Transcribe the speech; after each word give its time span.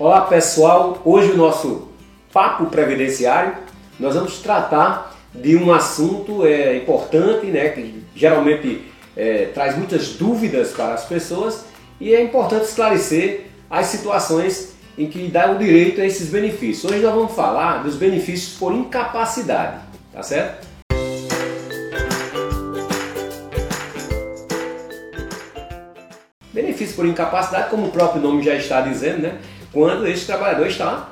Olá 0.00 0.20
pessoal, 0.20 1.02
hoje 1.04 1.32
o 1.32 1.36
nosso 1.36 1.88
papo 2.32 2.66
previdenciário 2.66 3.54
nós 3.98 4.14
vamos 4.14 4.38
tratar 4.38 5.12
de 5.34 5.56
um 5.56 5.72
assunto 5.72 6.46
é, 6.46 6.76
importante, 6.76 7.46
né, 7.46 7.70
que 7.70 8.04
geralmente 8.14 8.84
é, 9.16 9.46
traz 9.46 9.76
muitas 9.76 10.10
dúvidas 10.10 10.70
para 10.70 10.94
as 10.94 11.04
pessoas 11.04 11.64
e 12.00 12.14
é 12.14 12.22
importante 12.22 12.66
esclarecer 12.66 13.46
as 13.68 13.86
situações 13.86 14.76
em 14.96 15.08
que 15.08 15.26
dá 15.26 15.50
o 15.50 15.58
direito 15.58 16.00
a 16.00 16.06
esses 16.06 16.28
benefícios. 16.28 16.88
Hoje 16.92 17.02
nós 17.02 17.12
vamos 17.12 17.32
falar 17.34 17.82
dos 17.82 17.96
benefícios 17.96 18.56
por 18.56 18.72
incapacidade, 18.72 19.80
tá 20.12 20.22
certo? 20.22 20.68
Benefício 26.52 26.94
por 26.94 27.04
incapacidade, 27.04 27.68
como 27.68 27.86
o 27.86 27.90
próprio 27.90 28.22
nome 28.22 28.44
já 28.44 28.54
está 28.54 28.80
dizendo, 28.80 29.22
né? 29.22 29.38
Quando 29.72 30.06
esse 30.06 30.26
trabalhador 30.26 30.66
está, 30.66 31.10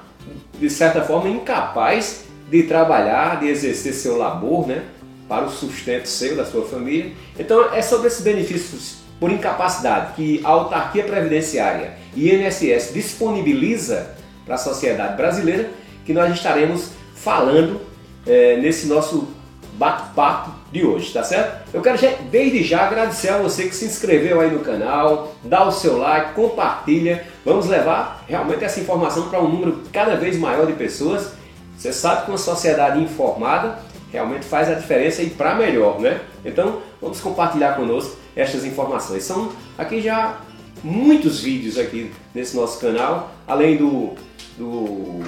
de 0.59 0.71
certa 0.71 1.03
forma, 1.03 1.29
incapaz 1.29 2.25
de 2.51 2.63
trabalhar, 2.65 3.41
de 3.41 3.49
exercer 3.49 3.93
seu 3.93 4.17
labor 4.17 4.67
né? 4.67 4.85
para 5.29 5.45
o 5.45 5.51
sustento 5.51 6.07
seu, 6.07 6.37
da 6.37 6.45
sua 6.45 6.65
família. 6.65 7.13
Então, 7.39 7.73
é 7.75 7.83
sobre 7.83 8.07
esses 8.09 8.23
benefícios 8.23 8.99
por 9.19 9.31
incapacidade 9.31 10.15
que 10.15 10.41
a 10.45 10.49
autarquia 10.49 11.05
previdenciária 11.05 11.95
e 12.15 12.31
INSS 12.31 12.93
disponibiliza 12.93 14.15
para 14.45 14.55
a 14.55 14.59
sociedade 14.59 15.17
brasileira 15.17 15.71
que 16.05 16.13
nós 16.13 16.33
estaremos 16.33 16.91
falando 17.15 17.81
é, 18.27 18.57
nesse 18.59 18.87
nosso 18.87 19.29
bate-papo 19.75 20.56
de 20.77 20.85
hoje, 20.85 21.13
tá 21.13 21.25
certo? 21.25 21.73
Eu 21.73 21.81
quero 21.81 21.99
desde 22.31 22.63
já 22.63 22.87
agradecer 22.87 23.31
a 23.31 23.39
você 23.39 23.65
que 23.65 23.75
se 23.75 23.87
inscreveu 23.87 24.41
aí 24.41 24.51
no 24.51 24.61
canal, 24.61 25.35
dá 25.43 25.67
o 25.67 25.73
seu 25.73 25.97
like, 25.97 26.35
compartilha. 26.35 27.25
Vamos 27.45 27.67
levar 27.67 28.25
realmente 28.29 28.65
essa 28.65 28.79
informação 28.79 29.29
para 29.31 29.41
um 29.41 29.49
número 29.49 29.83
cada 29.93 30.17
vez 30.17 30.39
maior 30.39 30.67
de 30.67 30.75
pessoas. 30.75 31.33
Você 31.77 31.93
sabe 31.93 32.25
que 32.25 32.31
uma 32.31 32.39
sociedade 32.39 33.03
informada 33.03 33.79
realmente 34.13 34.45
faz 34.45 34.69
a 34.71 34.75
diferença 34.75 35.23
e 35.23 35.31
para 35.31 35.55
melhor, 35.55 35.99
né? 35.99 36.21
Então, 36.45 36.81
vamos 37.01 37.21
compartilhar 37.21 37.75
conosco 37.75 38.17
estas 38.35 38.65
informações. 38.65 39.25
São 39.25 39.51
aqui 39.79 40.01
já 40.01 40.41
muitos 40.83 41.41
vídeos 41.41 41.79
aqui 41.79 42.13
nesse 42.35 42.55
nosso 42.55 42.79
canal, 42.81 43.31
além 43.47 43.77
do, 43.77 44.15
do 44.59 45.23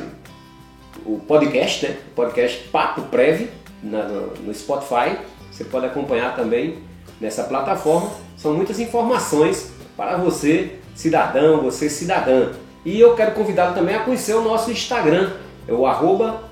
o 1.05 1.21
podcast, 1.27 1.87
né? 1.87 1.97
O 2.11 2.15
podcast 2.15 2.69
Papo 2.69 3.03
Prev, 3.03 3.49
na, 3.83 4.05
no, 4.05 4.35
no 4.37 4.55
Spotify. 4.55 5.17
Você 5.59 5.65
pode 5.65 5.87
acompanhar 5.87 6.37
também 6.37 6.79
nessa 7.21 7.43
plataforma. 7.43 8.13
São 8.37 8.55
muitas 8.55 8.79
informações 8.79 9.73
para 9.97 10.17
você, 10.17 10.79
cidadão, 10.95 11.63
você 11.63 11.91
cidadã. 11.91 12.53
E 12.85 13.01
eu 13.01 13.17
quero 13.17 13.33
convidá-lo 13.33 13.75
também 13.75 13.97
a 13.97 14.05
conhecer 14.05 14.35
o 14.35 14.41
nosso 14.41 14.71
Instagram, 14.71 15.33
é 15.67 15.73
o 15.73 15.85
arroba. 15.85 16.45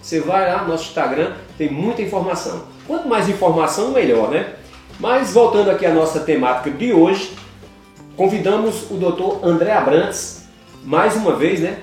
Você 0.00 0.20
vai 0.20 0.50
lá 0.50 0.62
no 0.62 0.68
nosso 0.68 0.84
Instagram, 0.84 1.34
tem 1.58 1.70
muita 1.70 2.00
informação. 2.00 2.62
Quanto 2.86 3.06
mais 3.06 3.28
informação, 3.28 3.90
melhor, 3.90 4.30
né? 4.30 4.54
Mas 4.98 5.34
voltando 5.34 5.70
aqui 5.70 5.84
à 5.84 5.92
nossa 5.92 6.20
temática 6.20 6.70
de 6.70 6.94
hoje, 6.94 7.36
convidamos 8.16 8.90
o 8.90 8.94
Dr. 8.94 9.46
André 9.46 9.72
Abrantes, 9.72 10.46
mais 10.82 11.14
uma 11.16 11.36
vez, 11.36 11.60
né? 11.60 11.80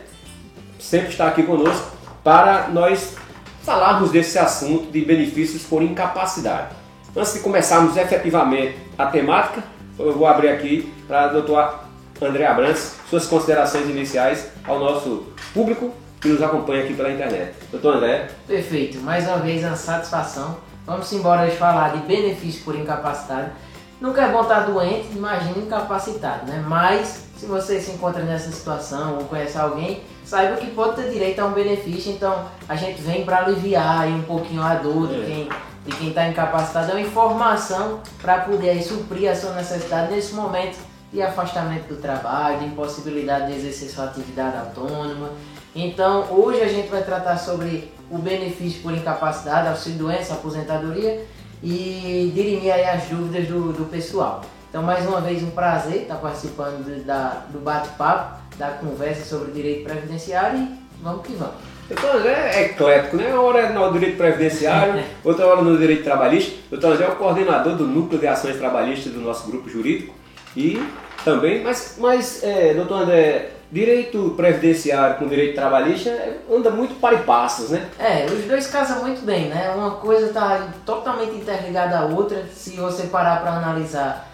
Sempre 0.80 1.10
está 1.10 1.28
aqui 1.28 1.44
conosco 1.44 1.92
para 2.24 2.70
nós 2.70 3.21
falarmos 3.64 4.12
desse 4.12 4.38
assunto 4.40 4.92
de 4.92 5.02
benefícios 5.02 5.64
por 5.64 5.81
incapacidade. 5.81 6.76
Antes 7.16 7.34
de 7.34 7.40
começarmos 7.40 7.98
efetivamente 7.98 8.78
a 8.98 9.06
temática, 9.06 9.64
eu 10.00 10.14
vou 10.14 10.26
abrir 10.26 10.50
aqui 10.50 10.92
para 11.08 11.38
o 11.38 11.42
Dr. 11.42 12.26
André 12.26 12.45
Abrantes 12.45 12.95
suas 13.09 13.26
considerações 13.26 13.90
iniciais 13.90 14.48
ao 14.66 14.80
nosso 14.80 15.26
público 15.53 15.92
que 16.22 16.28
nos 16.28 16.42
acompanha 16.42 16.84
aqui 16.84 16.94
pela 16.94 17.12
internet. 17.12 17.53
Doutor 17.72 17.95
André. 17.95 18.30
Perfeito, 18.48 19.00
mais 19.00 19.28
uma 19.28 19.38
vez 19.38 19.64
uma 19.64 19.75
satisfação. 19.75 20.58
Vamos 20.86 21.12
embora 21.12 21.46
hoje 21.46 21.57
falar 21.57 21.90
de 21.90 22.07
benefício 22.07 22.63
por 22.63 22.75
incapacidade. 22.75 23.52
Nunca 24.00 24.24
é 24.24 24.31
bom 24.31 24.41
estar 24.41 24.62
doente, 24.62 25.09
imagina 25.16 25.57
incapacitado, 25.57 26.47
né? 26.47 26.63
Mas 26.68 27.25
se 27.38 27.46
você 27.46 27.80
se 27.80 27.91
encontra 27.91 28.24
nessa 28.24 28.52
situação 28.52 29.18
ou 29.18 29.25
conhece 29.25 29.57
alguém, 29.57 30.02
saiba 30.31 30.56
que 30.56 30.68
pode 30.68 30.96
ter 30.96 31.12
direito 31.12 31.40
a 31.40 31.46
um 31.46 31.52
benefício, 31.52 32.14
então 32.14 32.46
a 32.69 32.75
gente 32.78 33.02
vem 33.02 33.25
para 33.25 33.40
aliviar 33.40 34.08
um 34.08 34.22
pouquinho 34.22 34.62
a 34.64 34.75
dor 34.75 35.09
de 35.09 35.22
é. 35.22 35.25
quem 35.25 35.50
de 35.84 35.96
quem 35.96 36.09
está 36.09 36.28
incapacitado, 36.28 36.92
é 36.92 36.94
uma 36.94 37.02
informação 37.02 38.02
para 38.22 38.42
poder 38.42 38.69
aí, 38.69 38.84
suprir 38.84 39.31
a 39.31 39.36
sua 39.36 39.53
necessidade 39.53 40.14
nesse 40.14 40.36
momento 40.36 40.78
de 41.12 41.19
afastamento 41.24 41.88
do 41.88 41.96
trabalho, 42.00 42.59
de 42.59 42.66
impossibilidade 42.66 43.47
de 43.47 43.58
exercer 43.58 43.90
sua 43.90 44.06
atividade 44.06 44.58
autônoma. 44.58 45.31
Então, 45.75 46.28
hoje 46.30 46.62
a 46.62 46.68
gente 46.68 46.88
vai 46.88 47.02
tratar 47.02 47.36
sobre 47.38 47.92
o 48.12 48.19
benefício 48.19 48.80
por 48.84 48.94
incapacidade, 48.94 49.69
auxílio 49.69 49.98
doença, 49.98 50.36
aposentadoria 50.36 51.25
e 51.63 52.31
dirimir 52.36 52.72
aí 52.72 52.86
as 52.86 53.06
dúvidas 53.06 53.48
do, 53.48 53.74
do 53.74 53.86
pessoal. 53.86 54.42
Então, 54.69 54.84
mais 54.84 55.03
uma 55.08 55.19
vez, 55.19 55.42
um 55.42 55.50
prazer 55.50 56.03
estar 56.03 56.18
participando 56.18 56.86
de, 56.86 57.02
da, 57.02 57.42
do 57.52 57.59
bate-papo, 57.59 58.41
da 58.62 58.70
conversa 58.74 59.26
sobre 59.26 59.52
direito 59.52 59.86
previdenciário 59.86 60.60
e 60.60 60.68
vamos 61.02 61.26
que 61.26 61.34
vamos. 61.34 61.56
Então, 61.90 62.10
é 62.26 62.66
eclético, 62.66 63.18
né? 63.18 63.34
Uma 63.34 63.42
hora 63.42 63.60
é 63.62 63.70
no 63.74 63.92
direito 63.92 64.18
previdenciário, 64.18 65.04
outra 65.26 65.48
hora 65.48 65.64
no 65.64 65.78
direito 65.78 66.04
trabalhista. 66.04 66.56
Doutor 66.70 66.94
André 66.94 67.06
é 67.06 67.10
o 67.10 67.16
coordenador 67.16 67.76
do 67.76 67.88
Núcleo 67.88 68.20
de 68.20 68.28
Ações 68.28 68.58
Trabalhistas 68.58 69.12
do 69.12 69.20
nosso 69.20 69.50
grupo 69.50 69.68
jurídico 69.68 70.14
e 70.56 70.82
também, 71.26 71.64
mas, 71.64 71.96
mas 71.98 72.44
é, 72.44 72.76
doutor 72.76 73.02
André, 73.02 73.50
direito 73.72 74.36
previdenciário 74.38 75.18
com 75.18 75.28
direito 75.28 75.56
trabalhista 75.56 76.12
anda 76.50 76.70
muito 76.70 76.96
para 76.96 77.16
e 77.16 77.24
passos, 77.24 77.72
né? 77.72 77.90
É, 77.98 78.26
os 78.26 78.46
dois 78.46 78.68
casam 78.68 79.02
muito 79.02 79.26
bem, 79.26 79.50
né? 79.50 79.72
Uma 79.76 79.92
coisa 79.92 80.28
está 80.28 80.70
totalmente 80.86 81.36
interligada 81.36 81.98
à 81.98 82.06
outra. 82.06 82.46
Se 82.54 82.76
você 82.76 83.08
parar 83.08 83.42
para 83.42 83.54
analisar, 83.54 84.31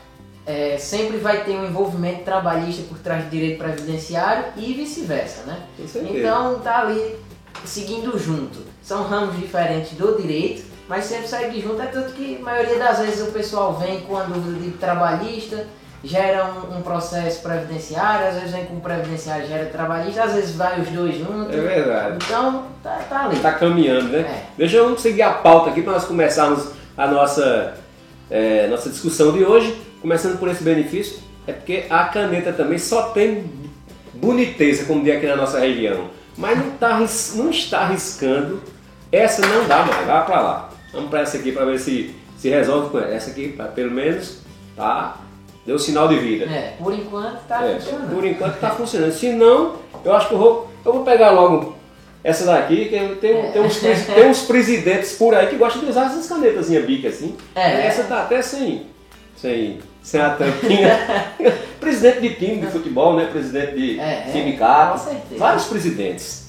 é, 0.48 0.78
sempre 0.78 1.18
vai 1.18 1.44
ter 1.44 1.52
um 1.52 1.66
envolvimento 1.66 2.24
trabalhista 2.24 2.82
por 2.88 2.98
trás 3.00 3.26
do 3.26 3.30
direito 3.30 3.58
previdenciário 3.58 4.46
e 4.56 4.74
vice-versa, 4.74 5.44
né? 5.44 5.60
Então 6.10 6.60
tá 6.60 6.80
ali 6.80 7.18
seguindo 7.66 8.18
junto. 8.18 8.60
São 8.82 9.04
ramos 9.04 9.38
diferentes 9.38 9.92
do 9.98 10.16
direito, 10.16 10.64
mas 10.88 11.04
sempre 11.04 11.28
segue 11.28 11.60
junto. 11.60 11.82
É 11.82 11.88
tanto 11.88 12.14
que 12.14 12.38
a 12.38 12.46
maioria 12.46 12.80
das 12.80 13.00
vezes 13.00 13.28
o 13.28 13.32
pessoal 13.34 13.74
vem 13.74 14.00
com 14.02 14.16
a 14.16 14.24
dúvida 14.24 14.58
de 14.64 14.72
trabalhista 14.78 15.68
gera 16.02 16.46
um, 16.46 16.78
um, 16.78 16.82
processo 16.82 17.42
previdenciário, 17.42 18.28
às 18.28 18.36
vezes 18.36 18.52
vem 18.52 18.66
com 18.66 18.80
previdenciário 18.80 19.48
gera 19.48 19.66
trabalhista, 19.66 20.24
às 20.24 20.34
vezes 20.34 20.56
vai 20.56 20.80
os 20.80 20.88
dois 20.88 21.18
juntos. 21.18 21.54
É 21.54 21.60
verdade. 21.60 22.18
Então, 22.24 22.68
tá, 22.82 23.02
tá 23.10 23.26
ali. 23.26 23.40
Tá 23.40 23.52
caminhando, 23.52 24.10
né? 24.10 24.20
É. 24.20 24.44
Deixa 24.58 24.78
eu 24.78 24.98
seguir 24.98 25.24
a 25.24 25.32
pauta 25.32 25.72
aqui 25.72 25.82
para 25.82 25.94
nós 25.94 26.06
começarmos 26.06 26.70
a 26.96 27.08
nossa, 27.08 27.74
é, 28.30 28.68
nossa 28.68 28.90
discussão 28.90 29.34
de 29.34 29.44
hoje. 29.44 29.87
Começando 30.02 30.40
por 30.40 30.50
esse 30.50 30.64
benefício, 30.64 31.20
é 31.46 31.54
porque 31.54 31.86
a 31.90 32.06
caneta 32.06 32.54
também 32.54 32.78
só 32.78 33.10
tem 33.10 33.46
boniteza, 34.14 34.86
como 34.86 35.04
diz 35.04 35.16
aqui 35.16 35.28
na 35.28 35.36
nossa 35.36 35.60
região. 35.60 36.10
Mas 36.38 36.58
não, 36.58 36.72
tá, 36.72 37.00
não 37.36 37.50
está 37.50 37.80
arriscando. 37.80 38.62
Essa 39.12 39.46
não 39.46 39.68
dá 39.68 39.86
mais, 39.86 40.06
vai 40.06 40.26
para 40.26 40.42
lá. 40.42 40.70
Vamos 40.92 41.10
para 41.10 41.22
essa 41.22 41.38
aqui 41.38 41.52
para 41.52 41.66
ver 41.66 41.80
se 41.80 42.14
se 42.38 42.50
resolve 42.50 42.92
com 42.92 43.00
essa. 43.00 43.08
Essa 43.10 43.32
aqui, 43.32 43.58
pelo 43.74 43.92
menos, 43.92 44.40
tá 44.76 45.18
Deu 45.68 45.78
sinal 45.78 46.08
de 46.08 46.18
vida. 46.18 46.46
É, 46.46 46.76
por 46.82 46.94
enquanto 46.94 47.42
está 47.42 47.68
é, 47.68 47.78
funcionando. 47.78 48.16
Por 48.16 48.26
enquanto 48.26 48.56
está 48.56 48.70
funcionando. 48.70 49.12
Se 49.12 49.34
não, 49.34 49.76
eu 50.06 50.16
acho 50.16 50.30
que 50.30 50.34
eu 50.34 50.38
vou, 50.38 50.72
eu 50.86 50.94
vou 50.94 51.04
pegar 51.04 51.32
logo 51.32 51.76
essa 52.24 52.46
daqui, 52.46 52.86
que 52.86 53.18
tem, 53.20 53.38
é. 53.38 53.52
tem, 53.52 53.62
uns, 53.62 53.80
tem 53.80 54.30
uns 54.30 54.44
presidentes 54.44 55.18
por 55.18 55.36
aí 55.36 55.48
que 55.48 55.58
gostam 55.58 55.84
de 55.84 55.90
usar 55.90 56.06
essas 56.06 56.26
canetas 56.26 56.70
bica 56.70 57.10
assim. 57.10 57.36
É. 57.54 57.86
Essa 57.86 58.04
tá 58.04 58.22
até 58.22 58.42
sem, 58.42 58.86
sem, 59.38 59.80
sem 60.02 60.20
a 60.20 60.32
tampinha. 60.32 61.34
presidente 61.80 62.22
de 62.22 62.36
time 62.36 62.58
de 62.58 62.68
futebol, 62.68 63.16
né? 63.16 63.28
Presidente 63.28 63.76
de 63.76 64.00
é, 64.00 64.26
é. 64.28 64.32
sindicato. 64.32 65.10
Vários 65.38 65.66
presidentes. 65.66 66.46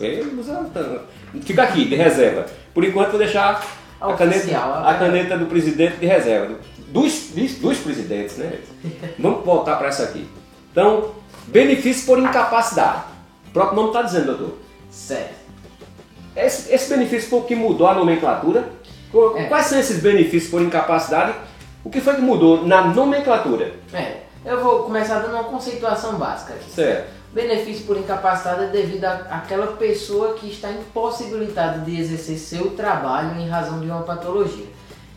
Fica 1.43 1.63
aqui, 1.63 1.85
de 1.85 1.95
reserva. 1.95 2.47
Por 2.75 2.85
enquanto 2.85 3.11
vou 3.11 3.19
deixar 3.19 3.65
a, 4.01 4.13
caneta, 4.15 4.59
a 4.59 4.95
caneta 4.95 5.39
do 5.39 5.47
presidente 5.47 5.97
de 5.99 6.07
reserva 6.07 6.59
dos, 6.89 7.31
dos 7.61 7.79
presidentes, 7.79 8.37
né? 8.39 8.53
Vamos 9.19 9.45
voltar 9.45 9.77
para 9.77 9.89
essa 9.89 10.05
aqui. 10.05 10.29
Então, 10.73 11.13
benefício 11.47 12.07
por 12.07 12.19
incapacidade. 12.19 13.05
O 13.49 13.51
próprio 13.51 13.77
nome 13.77 13.89
está 13.89 14.03
dizendo, 14.03 14.27
doutor. 14.27 14.59
Certo. 14.91 15.39
Esse, 16.37 16.73
esse 16.73 16.89
benefício 16.89 17.29
foi 17.29 17.41
o 17.41 17.43
que 17.43 17.55
mudou 17.55 17.87
a 17.87 17.95
nomenclatura. 17.95 18.71
É. 19.37 19.45
Quais 19.45 19.67
são 19.67 19.79
esses 19.79 20.01
benefícios 20.01 20.51
por 20.51 20.63
incapacidade? 20.63 21.35
O 21.85 21.91
que 21.91 22.01
foi 22.01 22.17
que 22.17 22.23
mudou 22.23 22.67
na 22.67 22.83
nomenclatura? 22.83 23.73
É, 23.93 24.23
eu 24.45 24.63
vou 24.63 24.83
começar 24.83 25.21
dando 25.21 25.35
uma 25.35 25.45
conceituação 25.45 26.15
básica 26.15 26.55
aqui. 26.55 26.71
Certo. 26.71 27.19
Benefício 27.33 27.85
por 27.87 27.97
incapacidade 27.97 28.65
é 28.65 28.67
devido 28.67 29.05
àquela 29.05 29.69
pessoa 29.69 30.35
que 30.35 30.51
está 30.51 30.71
impossibilitada 30.71 31.81
de 31.81 32.01
exercer 32.01 32.39
seu 32.39 32.71
trabalho 32.71 33.39
em 33.39 33.49
razão 33.49 33.81
de 33.81 33.87
uma 33.87 34.03
patologia. 34.03 34.67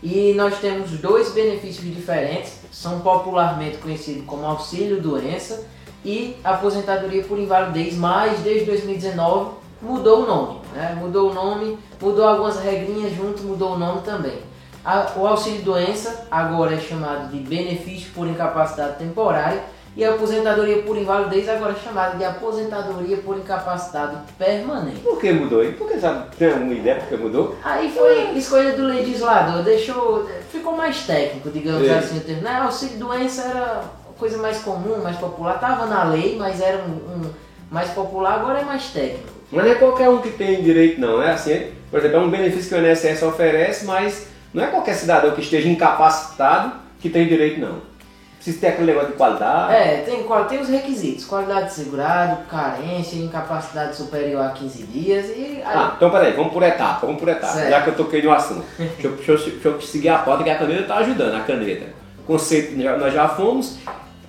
E 0.04 0.34
nós 0.34 0.60
temos 0.60 0.92
dois 0.92 1.32
benefícios 1.32 1.86
diferentes, 1.94 2.54
são 2.72 3.00
popularmente 3.00 3.78
conhecidos 3.78 4.26
como 4.26 4.46
auxílio 4.46 5.02
doença 5.02 5.64
e 6.04 6.36
aposentadoria 6.44 7.24
por 7.24 7.40
invalidez, 7.40 7.96
mas 7.96 8.40
desde 8.40 8.66
2019 8.66 9.52
mudou 9.82 10.24
o 10.24 10.28
nome, 10.28 10.60
né? 10.74 10.98
Mudou 11.00 11.32
o 11.32 11.34
nome, 11.34 11.78
mudou 12.02 12.26
algumas 12.28 12.60
regrinhas 12.60 13.16
junto, 13.16 13.44
mudou 13.44 13.74
o 13.74 13.78
nome 13.78 14.02
também. 14.02 14.40
A, 14.84 15.12
o 15.16 15.28
auxílio 15.28 15.62
doença 15.62 16.26
agora 16.32 16.76
é 16.76 16.80
chamado 16.80 17.30
de 17.32 17.38
benefício 17.40 18.10
por 18.16 18.28
incapacidade 18.28 18.98
temporária 18.98 19.62
e 19.96 20.04
a 20.06 20.12
aposentadoria 20.12 20.82
por 20.84 20.98
invalidez 20.98 21.48
agora 21.50 21.74
é 21.74 21.76
chamada 21.88 22.18
de 22.18 22.24
aposentadoria 22.24 23.18
por 23.18 23.38
incapacidade 23.38 24.16
permanente. 24.40 25.02
Por 25.02 25.20
que 25.20 25.32
mudou 25.34 25.62
aí? 25.62 25.74
Por 25.74 25.88
que 25.88 26.00
sabe? 26.00 26.36
Tem 26.38 26.52
alguma 26.52 26.74
ideia 26.74 26.96
por 26.96 27.08
que 27.10 27.18
mudou? 27.18 27.56
Aí 27.64 27.92
foi 27.92 28.32
escolha 28.38 28.72
do 28.72 28.86
legislador, 28.86 29.62
deixou, 29.64 30.28
ficou 30.52 30.76
mais 30.76 31.06
técnico, 31.06 31.50
digamos 31.50 31.88
É. 31.88 31.98
assim, 31.98 32.18
o 32.18 32.22
termo. 32.22 32.42
Né? 32.42 32.56
Auxílio 32.64 32.98
doença 32.98 33.42
era 33.44 33.84
coisa 34.18 34.38
mais 34.38 34.60
comum, 34.60 34.98
mais 35.04 35.18
popular, 35.18 35.56
estava 35.56 35.86
na 35.86 36.06
lei, 36.06 36.38
mas 36.40 36.62
era 36.62 36.78
um, 36.78 36.92
um 36.92 37.30
mais 37.70 37.90
popular, 37.90 38.36
agora 38.40 38.60
é 38.60 38.64
mais 38.64 38.86
técnico. 38.86 39.30
Mas 39.52 39.66
não 39.66 39.72
é 39.72 39.76
qualquer 39.76 40.10
um 40.10 40.20
que 40.20 40.30
tem 40.32 40.62
direito, 40.64 41.00
não. 41.02 41.22
É 41.22 41.32
assim, 41.32 41.72
por 41.90 42.00
exemplo, 42.00 42.18
é 42.18 42.20
um 42.22 42.30
benefício 42.30 42.70
que 42.70 42.76
o 42.82 42.88
INSS 42.88 43.22
oferece, 43.24 43.86
mas 43.86 44.31
não 44.54 44.64
é 44.64 44.68
qualquer 44.68 44.94
cidadão 44.96 45.32
que 45.32 45.42
esteja 45.42 45.68
incapacitado 45.70 46.74
que 47.00 47.10
tem 47.10 47.28
direito, 47.28 47.60
não. 47.60 47.92
Precisa 48.36 48.60
ter 48.60 48.68
aquele 48.70 48.88
negócio 48.88 49.10
de 49.12 49.18
qualidade. 49.18 49.74
É, 49.74 49.98
tem, 49.98 50.26
tem 50.50 50.60
os 50.62 50.68
requisitos, 50.68 51.26
qualidade 51.26 51.68
de 51.68 51.74
segurado, 51.76 52.44
carência, 52.50 53.16
incapacidade 53.18 53.96
superior 53.96 54.44
a 54.44 54.50
15 54.50 54.84
dias 54.84 55.26
e 55.28 55.32
aí, 55.32 55.64
Ah, 55.64 55.94
então 55.96 56.10
peraí, 56.10 56.34
vamos 56.34 56.52
por 56.52 56.64
etapa, 56.64 57.06
vamos 57.06 57.22
por 57.22 57.30
etapa, 57.30 57.54
Certo. 57.54 57.70
já 57.70 57.82
que 57.84 57.90
eu 57.90 57.96
toquei 57.96 58.24
no 58.24 58.32
assunto. 58.32 58.66
deixa, 58.80 59.08
eu, 59.08 59.12
deixa, 59.16 59.32
eu, 59.32 59.38
deixa 59.38 59.68
eu 59.68 59.82
seguir 59.82 60.10
a 60.10 60.18
pauta 60.18 60.44
que 60.44 60.50
a 60.50 60.58
caneta 60.58 60.82
está 60.82 60.96
ajudando, 60.98 61.36
a 61.36 61.42
caneta. 61.42 61.86
Conceito, 62.26 62.76
nós 62.76 63.14
já 63.14 63.28
fomos, 63.30 63.78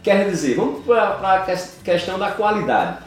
quer 0.02 0.28
dizer, 0.28 0.56
vamos 0.56 0.84
para 0.84 1.34
a 1.36 1.40
questão 1.82 2.18
da 2.18 2.32
qualidade. 2.32 2.98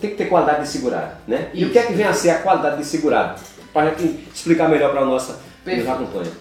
Tem 0.00 0.10
que 0.10 0.16
ter 0.16 0.26
qualidade 0.30 0.62
de 0.62 0.68
segurado, 0.68 1.12
né? 1.28 1.48
E 1.52 1.64
o 1.66 1.70
que 1.70 1.78
é 1.78 1.82
que 1.82 1.92
vem 1.92 2.06
a 2.06 2.14
ser 2.14 2.30
a 2.30 2.38
qualidade 2.38 2.78
de 2.78 2.84
segurado? 2.86 3.38
Para 3.70 3.82
a 3.82 3.90
gente 3.90 4.28
explicar 4.34 4.68
melhor 4.68 4.92
para 4.92 5.02
a 5.02 5.04
nossa 5.04 5.40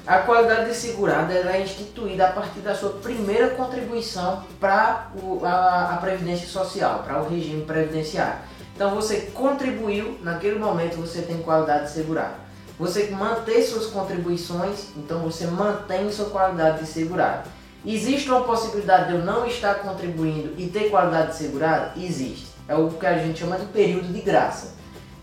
A 0.05 0.17
qualidade 0.19 0.69
de 0.69 0.75
segurado 0.75 1.31
ela 1.31 1.55
é 1.55 1.61
instituída 1.61 2.27
a 2.27 2.31
partir 2.31 2.59
da 2.59 2.75
sua 2.75 2.89
primeira 2.89 3.51
contribuição 3.51 4.43
para 4.59 5.07
a, 5.43 5.93
a 5.93 5.97
Previdência 5.97 6.47
Social, 6.47 7.03
para 7.03 7.21
o 7.21 7.29
regime 7.29 7.63
previdenciário. 7.63 8.39
Então 8.75 8.93
você 8.93 9.31
contribuiu, 9.33 10.19
naquele 10.21 10.59
momento 10.59 10.97
você 10.97 11.21
tem 11.21 11.37
qualidade 11.37 11.85
de 11.85 11.91
segurado. 11.91 12.33
Você 12.77 13.11
manter 13.11 13.61
suas 13.61 13.85
contribuições, 13.85 14.87
então 14.97 15.19
você 15.19 15.45
mantém 15.45 16.11
sua 16.11 16.29
qualidade 16.29 16.79
de 16.79 16.87
segurado. 16.87 17.49
Existe 17.85 18.29
uma 18.29 18.41
possibilidade 18.41 19.07
de 19.07 19.13
eu 19.13 19.25
não 19.25 19.45
estar 19.45 19.75
contribuindo 19.75 20.53
e 20.57 20.67
ter 20.67 20.89
qualidade 20.89 21.31
de 21.31 21.37
segurado? 21.37 21.99
Existe. 21.99 22.47
É 22.67 22.75
o 22.75 22.89
que 22.89 23.05
a 23.05 23.17
gente 23.17 23.39
chama 23.39 23.57
de 23.57 23.65
período 23.67 24.11
de 24.11 24.21
graça. 24.21 24.73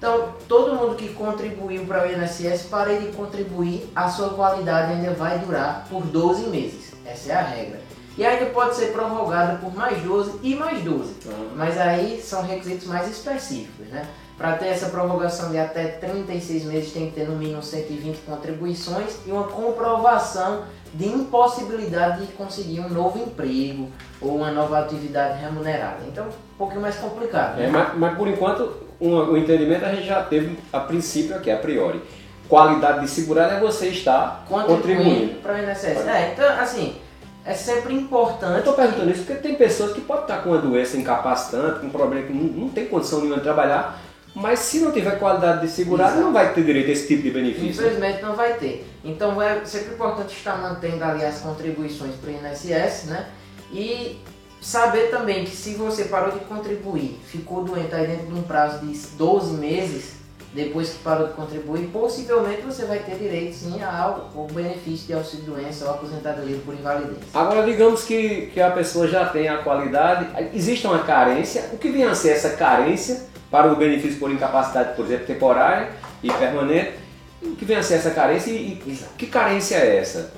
Então, 0.00 0.32
todo 0.48 0.74
mundo 0.74 0.96
que 0.96 1.12
contribuiu 1.12 1.84
para 1.84 2.08
o 2.08 2.10
INSS, 2.10 2.62
para 2.70 2.90
ele 2.90 3.12
contribuir, 3.12 3.86
a 3.94 4.08
sua 4.08 4.30
qualidade 4.30 4.94
ainda 4.94 5.12
vai 5.12 5.38
durar 5.38 5.86
por 5.90 6.02
12 6.06 6.44
meses. 6.44 6.94
Essa 7.04 7.32
é 7.32 7.34
a 7.34 7.42
regra. 7.42 7.82
E 8.16 8.24
ainda 8.24 8.46
pode 8.46 8.76
ser 8.76 8.92
prorrogada 8.92 9.58
por 9.58 9.74
mais 9.74 10.02
12 10.02 10.40
e 10.42 10.54
mais 10.54 10.82
12. 10.82 11.16
Mas 11.54 11.76
aí 11.76 12.18
são 12.18 12.42
requisitos 12.42 12.86
mais 12.86 13.10
específicos, 13.10 13.88
né? 13.88 14.08
Para 14.38 14.56
ter 14.56 14.68
essa 14.68 14.88
prorrogação 14.88 15.50
de 15.50 15.58
até 15.58 15.88
36 15.88 16.64
meses 16.64 16.94
tem 16.94 17.10
que 17.10 17.16
ter 17.16 17.28
no 17.28 17.36
mínimo 17.36 17.62
120 17.62 18.20
contribuições 18.20 19.18
e 19.26 19.30
uma 19.30 19.44
comprovação 19.44 20.64
de 20.94 21.06
impossibilidade 21.06 22.26
de 22.26 22.32
conseguir 22.32 22.80
um 22.80 22.88
novo 22.88 23.18
emprego 23.18 23.88
ou 24.20 24.36
uma 24.36 24.50
nova 24.50 24.78
atividade 24.80 25.40
remunerada. 25.40 25.98
Então, 26.08 26.26
um 26.26 26.56
pouquinho 26.58 26.80
mais 26.80 26.96
complicado. 26.96 27.56
né? 27.56 27.66
É, 27.66 27.68
mas, 27.70 27.96
mas 27.96 28.16
por 28.16 28.26
enquanto, 28.28 28.72
um- 29.00 29.16
o 29.30 29.36
entendimento 29.36 29.84
a 29.84 29.94
gente 29.94 30.06
já 30.06 30.22
teve 30.22 30.58
a 30.72 30.80
princípio 30.80 31.36
aqui, 31.36 31.50
a 31.50 31.56
priori. 31.56 32.00
Qualidade 32.48 33.00
de 33.02 33.08
segurado 33.08 33.54
é 33.54 33.60
você 33.60 33.86
estar 33.88 34.44
contribuindo. 34.48 34.76
contribuindo 35.04 35.34
para 35.40 35.54
o 35.54 35.58
INSS. 35.58 36.06
É, 36.08 36.32
então, 36.32 36.48
assim, 36.60 36.96
é 37.44 37.54
sempre 37.54 37.94
Eu 37.94 38.00
importante. 38.00 38.58
estou 38.58 38.74
perguntando 38.74 39.10
isso 39.12 39.22
porque 39.24 39.40
tem 39.40 39.54
pessoas 39.54 39.92
que 39.92 40.00
podem 40.00 40.22
estar 40.24 40.38
com 40.38 40.50
uma 40.50 40.58
doença 40.58 40.96
incapacitante, 40.96 41.78
com 41.78 41.86
um 41.86 41.90
problema 41.90 42.26
que 42.26 42.32
não, 42.32 42.42
não 42.64 42.68
tem 42.68 42.86
condição 42.86 43.20
nenhuma 43.20 43.36
de 43.36 43.44
trabalhar, 43.44 44.00
mas 44.34 44.58
se 44.58 44.80
não 44.80 44.90
tiver 44.90 45.16
qualidade 45.18 45.60
de 45.60 45.68
segurado, 45.68 46.10
Exato. 46.10 46.24
não 46.24 46.32
vai 46.32 46.52
ter 46.52 46.64
direito 46.64 46.88
a 46.88 46.92
esse 46.92 47.06
tipo 47.06 47.22
de 47.22 47.30
benefício. 47.30 47.84
Infelizmente 47.86 48.20
não 48.20 48.34
vai 48.34 48.54
ter. 48.54 48.84
Então 49.04 49.40
é 49.40 49.64
sempre 49.64 49.94
importante 49.94 50.36
estar 50.36 50.56
mantendo 50.56 51.02
ali 51.04 51.24
as 51.24 51.40
contribuições 51.40 52.14
para 52.16 52.30
o 52.30 52.32
INSS, 52.32 53.04
né? 53.06 53.30
E 53.72 54.20
saber 54.60 55.10
também 55.10 55.44
que 55.44 55.56
se 55.56 55.74
você 55.74 56.04
parou 56.04 56.32
de 56.32 56.44
contribuir, 56.44 57.18
ficou 57.26 57.64
doente 57.64 57.94
aí 57.94 58.06
dentro 58.06 58.26
de 58.26 58.34
um 58.34 58.42
prazo 58.42 58.84
de 58.84 58.94
12 59.16 59.54
meses, 59.54 60.20
depois 60.52 60.90
que 60.90 60.98
parou 60.98 61.28
de 61.28 61.34
contribuir, 61.34 61.86
possivelmente 61.92 62.62
você 62.62 62.84
vai 62.84 62.98
ter 62.98 63.14
direito 63.14 63.54
sim 63.54 63.80
ao, 63.82 64.30
ao 64.36 64.46
benefício 64.48 65.06
de 65.06 65.12
auxílio 65.12 65.46
doença 65.46 65.84
ou 65.84 65.92
aposentadoria 65.92 66.58
por 66.64 66.74
invalidez. 66.74 67.18
Agora, 67.32 67.62
digamos 67.62 68.02
que, 68.02 68.50
que 68.52 68.60
a 68.60 68.70
pessoa 68.70 69.06
já 69.06 69.26
tem 69.26 69.48
a 69.48 69.58
qualidade, 69.58 70.26
existe 70.52 70.86
uma 70.86 71.04
carência, 71.04 71.70
o 71.72 71.78
que 71.78 71.88
vem 71.88 72.04
a 72.04 72.14
ser 72.14 72.30
essa 72.30 72.50
carência 72.50 73.28
para 73.50 73.72
o 73.72 73.76
benefício 73.76 74.18
por 74.18 74.30
incapacidade, 74.30 74.96
por 74.96 75.04
exemplo, 75.04 75.26
temporária 75.26 75.90
e 76.22 76.30
permanente? 76.32 76.99
O 77.42 77.56
que 77.56 77.64
vem 77.64 77.76
a 77.76 77.82
ser 77.82 77.94
essa 77.94 78.10
carência 78.10 78.50
e, 78.50 78.72
e 78.72 78.98
que 79.16 79.26
carência 79.26 79.76
é 79.76 79.96
essa? 79.96 80.32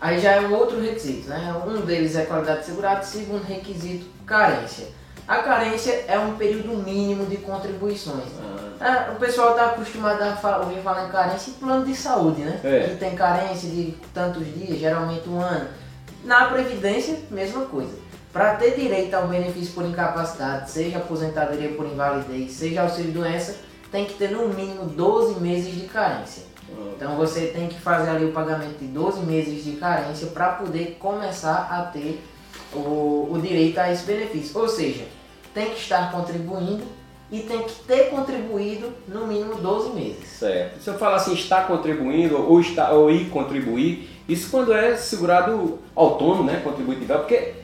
Aí 0.00 0.18
já 0.18 0.32
é 0.32 0.40
um 0.40 0.54
outro 0.54 0.80
requisito, 0.80 1.28
né? 1.28 1.54
Um 1.66 1.80
deles 1.80 2.16
é 2.16 2.24
qualidade 2.24 2.60
de 2.60 2.66
segurado, 2.66 3.04
segundo 3.04 3.44
requisito, 3.44 4.06
carência. 4.26 4.88
A 5.26 5.38
carência 5.38 6.04
é 6.06 6.18
um 6.18 6.36
período 6.36 6.76
mínimo 6.76 7.26
de 7.26 7.38
contribuições. 7.38 8.24
Ah, 8.80 9.12
o 9.12 9.18
pessoal 9.18 9.52
está 9.52 9.66
acostumado 9.66 10.22
a 10.22 10.58
ouvir 10.58 10.80
falar 10.82 11.08
em 11.08 11.10
carência 11.10 11.50
em 11.50 11.54
plano 11.54 11.84
de 11.84 11.96
saúde, 11.96 12.42
né? 12.42 12.60
É. 12.62 12.88
Que 12.90 12.96
tem 12.96 13.14
carência 13.16 13.68
de 13.68 13.96
tantos 14.12 14.44
dias, 14.54 14.78
geralmente 14.78 15.28
um 15.28 15.40
ano. 15.40 15.66
Na 16.24 16.46
Previdência, 16.46 17.18
mesma 17.30 17.64
coisa. 17.64 17.92
Para 18.32 18.54
ter 18.56 18.76
direito 18.76 19.14
ao 19.14 19.26
benefício 19.26 19.72
por 19.72 19.84
incapacidade, 19.84 20.70
seja 20.70 20.98
aposentadoria 20.98 21.70
por 21.70 21.86
invalidez, 21.86 22.52
seja 22.52 22.82
auxílio 22.82 23.12
doença, 23.12 23.56
tem 23.90 24.04
que 24.04 24.14
ter 24.14 24.30
no 24.30 24.48
mínimo 24.48 24.84
12 24.84 25.40
meses 25.40 25.74
de 25.74 25.86
carência. 25.86 26.42
Então 26.96 27.16
você 27.16 27.46
tem 27.46 27.68
que 27.68 27.78
fazer 27.80 28.10
ali 28.10 28.24
o 28.24 28.32
pagamento 28.32 28.78
de 28.78 28.86
12 28.86 29.20
meses 29.20 29.64
de 29.64 29.72
carência 29.72 30.28
para 30.28 30.48
poder 30.50 30.96
começar 30.98 31.68
a 31.70 31.82
ter 31.82 32.20
o, 32.72 33.28
o 33.30 33.38
direito 33.40 33.78
a 33.78 33.92
esse 33.92 34.04
benefício. 34.04 34.58
Ou 34.58 34.68
seja, 34.68 35.04
tem 35.54 35.70
que 35.70 35.80
estar 35.80 36.10
contribuindo 36.10 36.84
e 37.30 37.40
tem 37.40 37.62
que 37.62 37.74
ter 37.84 38.10
contribuído 38.10 38.92
no 39.08 39.26
mínimo 39.26 39.56
12 39.56 39.90
meses. 39.90 40.28
Certo. 40.38 40.80
Se 40.82 40.90
eu 40.90 40.98
falar 40.98 41.16
assim, 41.16 41.34
está 41.34 41.62
contribuindo 41.62 42.36
ou, 42.36 42.60
está, 42.60 42.90
ou 42.92 43.10
ir 43.10 43.28
contribuir, 43.30 44.08
isso 44.28 44.50
quando 44.50 44.72
é 44.72 44.96
segurado 44.96 45.78
autônomo, 45.94 46.44
né? 46.44 46.60
Contributivo, 46.62 47.14
porque, 47.14 47.54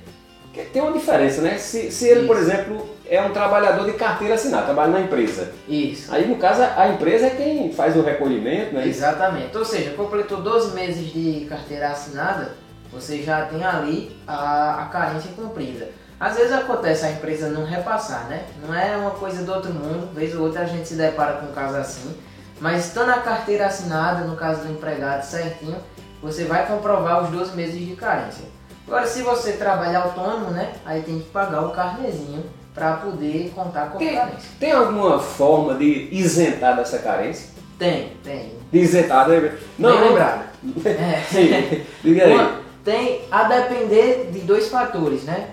porque 0.44 0.62
tem 0.62 0.82
uma 0.82 0.92
diferença, 0.92 1.40
né? 1.42 1.58
Se, 1.58 1.90
se 1.90 2.08
ele, 2.08 2.26
por 2.26 2.36
Isso. 2.36 2.50
exemplo, 2.50 2.88
é 3.12 3.20
um 3.20 3.30
trabalhador 3.30 3.84
de 3.84 3.92
carteira 3.92 4.36
assinada, 4.36 4.64
trabalha 4.64 4.92
na 4.92 5.00
empresa. 5.02 5.52
Isso. 5.68 6.12
Aí, 6.14 6.26
no 6.26 6.36
caso, 6.36 6.62
a 6.62 6.88
empresa 6.88 7.26
é 7.26 7.30
quem 7.30 7.70
faz 7.70 7.94
o 7.94 8.00
recolhimento, 8.00 8.74
né? 8.74 8.88
Exatamente. 8.88 9.54
Ou 9.54 9.66
seja, 9.66 9.90
completou 9.90 10.40
12 10.40 10.74
meses 10.74 11.12
de 11.12 11.44
carteira 11.46 11.90
assinada, 11.90 12.52
você 12.90 13.22
já 13.22 13.44
tem 13.44 13.62
ali 13.62 14.16
a, 14.26 14.84
a 14.84 14.86
carência 14.86 15.30
cumprida. 15.36 15.90
Às 16.18 16.36
vezes 16.36 16.52
acontece 16.52 17.04
a 17.04 17.10
empresa 17.10 17.50
não 17.50 17.66
repassar, 17.66 18.28
né? 18.28 18.44
Não 18.66 18.74
é 18.74 18.96
uma 18.96 19.10
coisa 19.10 19.44
do 19.44 19.52
outro 19.52 19.74
mundo, 19.74 20.14
vez 20.14 20.34
ou 20.34 20.46
outra 20.46 20.62
a 20.62 20.66
gente 20.66 20.88
se 20.88 20.94
depara 20.94 21.34
com 21.34 21.48
um 21.48 21.52
caso 21.52 21.76
assim. 21.76 22.16
Mas 22.60 22.86
estando 22.86 23.10
a 23.10 23.18
carteira 23.18 23.66
assinada, 23.66 24.24
no 24.24 24.36
caso 24.36 24.62
do 24.62 24.72
empregado 24.72 25.22
certinho, 25.22 25.76
você 26.22 26.44
vai 26.44 26.66
comprovar 26.66 27.24
os 27.24 27.28
12 27.28 27.54
meses 27.54 27.78
de 27.78 27.94
carência. 27.94 28.46
Agora, 28.86 29.06
se 29.06 29.20
você 29.20 29.52
trabalha 29.52 29.98
autônomo, 29.98 30.50
né? 30.50 30.72
Aí 30.86 31.02
tem 31.02 31.18
que 31.18 31.28
pagar 31.28 31.66
o 31.66 31.72
carnezinho 31.72 32.42
para 32.74 32.94
poder 32.96 33.52
contar 33.54 33.90
com 33.90 33.96
a 33.96 33.98
Tem, 33.98 34.14
carência. 34.14 34.50
tem 34.58 34.72
alguma 34.72 35.18
forma 35.18 35.74
de 35.74 36.08
isentar 36.10 36.76
dessa 36.76 36.98
carência? 36.98 37.50
Tem, 37.78 38.12
tem. 38.24 38.52
De 38.72 38.78
isentar, 38.78 39.28
né? 39.28 39.40
Bem 39.78 40.00
lembrado. 40.00 40.52
É. 40.84 41.20
Sim, 41.28 41.82
diga 42.04 42.24
aí. 42.24 42.34
Uma- 42.34 42.60
tem 42.84 43.22
a 43.30 43.42
depender 43.44 44.30
de 44.32 44.38
dois 44.40 44.68
fatores, 44.68 45.24
né? 45.24 45.50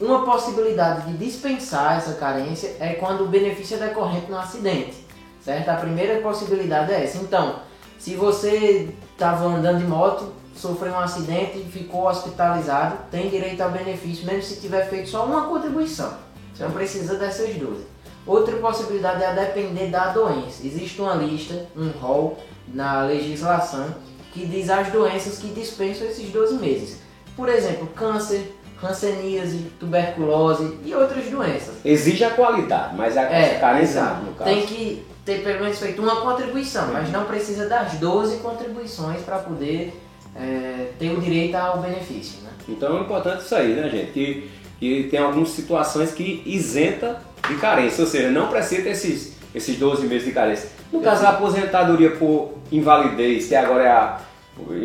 Uma 0.00 0.24
possibilidade 0.24 1.10
de 1.10 1.16
dispensar 1.24 1.96
essa 1.96 2.14
carência 2.14 2.76
é 2.80 2.94
quando 2.94 3.24
o 3.24 3.28
benefício 3.28 3.76
é 3.76 3.86
decorrente 3.88 4.30
no 4.30 4.38
acidente, 4.38 5.06
certo? 5.44 5.68
A 5.70 5.74
primeira 5.76 6.20
possibilidade 6.20 6.92
é 6.92 7.04
essa. 7.04 7.18
Então, 7.18 7.56
se 7.98 8.14
você 8.14 8.90
estava 9.12 9.44
andando 9.46 9.78
de 9.78 9.84
moto, 9.84 10.32
sofreu 10.54 10.92
um 10.92 10.98
acidente 10.98 11.58
e 11.58 11.64
ficou 11.72 12.06
hospitalizado, 12.06 12.96
tem 13.10 13.28
direito 13.30 13.60
ao 13.62 13.70
benefício, 13.70 14.26
mesmo 14.26 14.42
se 14.42 14.60
tiver 14.60 14.86
feito 14.88 15.08
só 15.08 15.24
uma 15.24 15.46
contribuição. 15.46 16.12
Você 16.54 16.64
não 16.64 16.70
precisa 16.70 17.16
dessas 17.16 17.54
12. 17.54 17.84
Outra 18.26 18.56
possibilidade 18.56 19.22
é 19.22 19.26
a 19.26 19.32
depender 19.32 19.88
da 19.88 20.08
doença. 20.12 20.64
Existe 20.64 21.00
uma 21.00 21.14
lista, 21.14 21.66
um 21.76 21.88
rol 21.90 22.38
na 22.68 23.02
legislação 23.02 23.94
que 24.32 24.46
diz 24.46 24.70
as 24.70 24.88
doenças 24.88 25.38
que 25.38 25.48
dispensam 25.48 26.06
esses 26.06 26.30
12 26.30 26.54
meses. 26.54 27.00
Por 27.36 27.48
exemplo, 27.48 27.88
câncer, 27.88 28.54
hanseníase, 28.82 29.70
tuberculose 29.78 30.78
e 30.84 30.94
outras 30.94 31.24
doenças. 31.26 31.74
Exige 31.84 32.24
a 32.24 32.30
qualidade, 32.30 32.96
mas 32.96 33.16
a 33.16 33.22
É, 33.22 33.58
carência 33.58 34.02
no 34.02 34.32
caso. 34.34 34.50
Tem 34.50 34.66
que 34.66 35.04
ter 35.24 35.42
pelo 35.42 35.60
menos 35.60 35.78
feito 35.78 36.02
uma 36.02 36.20
contribuição, 36.20 36.92
mas 36.92 37.10
não 37.10 37.24
precisa 37.24 37.68
das 37.68 37.94
12 37.94 38.38
contribuições 38.38 39.20
para 39.22 39.38
poder 39.38 40.00
é, 40.34 40.88
ter 40.98 41.10
o 41.10 41.20
direito 41.20 41.54
ao 41.54 41.78
benefício. 41.78 42.40
Né? 42.42 42.50
Então 42.68 42.98
é 42.98 43.00
importante 43.02 43.44
isso 43.44 43.54
aí, 43.54 43.74
né, 43.74 43.88
gente? 43.88 44.12
Que, 44.12 44.50
que 44.82 45.04
tem 45.04 45.20
algumas 45.20 45.50
situações 45.50 46.10
que 46.10 46.42
isenta 46.44 47.20
de 47.48 47.54
carência, 47.58 48.02
ou 48.02 48.10
seja, 48.10 48.32
não 48.32 48.48
precisa 48.48 48.82
ter 48.82 48.88
esses, 48.90 49.32
esses 49.54 49.76
12 49.76 50.08
meses 50.08 50.24
de 50.26 50.32
carência. 50.32 50.68
No 50.92 51.00
caso, 51.00 51.24
a 51.24 51.28
aposentadoria 51.28 52.10
por 52.16 52.54
invalidez, 52.72 53.46
que 53.46 53.54
agora 53.54 53.84
é 53.84 53.90
a 53.92 54.20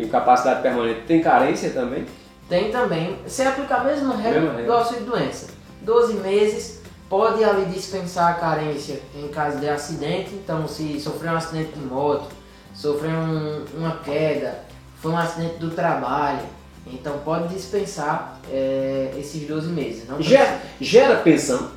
incapacidade 0.00 0.62
permanente, 0.62 1.00
tem 1.00 1.20
carência 1.20 1.70
também? 1.70 2.06
Tem 2.48 2.70
também, 2.70 3.16
se 3.26 3.42
aplicar 3.42 3.80
a 3.80 3.84
mesma 3.84 4.14
regra 4.14 4.40
do 4.66 4.72
auxílio 4.72 5.04
doença. 5.04 5.48
12 5.82 6.14
meses, 6.14 6.80
pode 7.08 7.42
ali 7.42 7.64
dispensar 7.64 8.30
a 8.30 8.34
carência 8.34 9.00
em 9.16 9.26
caso 9.26 9.58
de 9.58 9.68
acidente. 9.68 10.30
Então, 10.32 10.68
se 10.68 11.00
sofreu 11.00 11.32
um 11.32 11.36
acidente 11.36 11.72
de 11.72 11.84
moto, 11.84 12.28
sofreu 12.72 13.10
um- 13.10 13.64
uma 13.76 13.96
queda, 14.04 14.60
foi 15.02 15.10
um 15.10 15.16
acidente 15.18 15.56
do 15.56 15.70
trabalho, 15.70 16.46
então 16.92 17.18
pode 17.24 17.54
dispensar 17.54 18.40
é, 18.50 19.14
esses 19.18 19.46
12 19.46 19.68
meses. 19.68 20.08
Não 20.08 20.20
Gera, 20.20 20.60
gera 20.80 21.16
pensão 21.16 21.70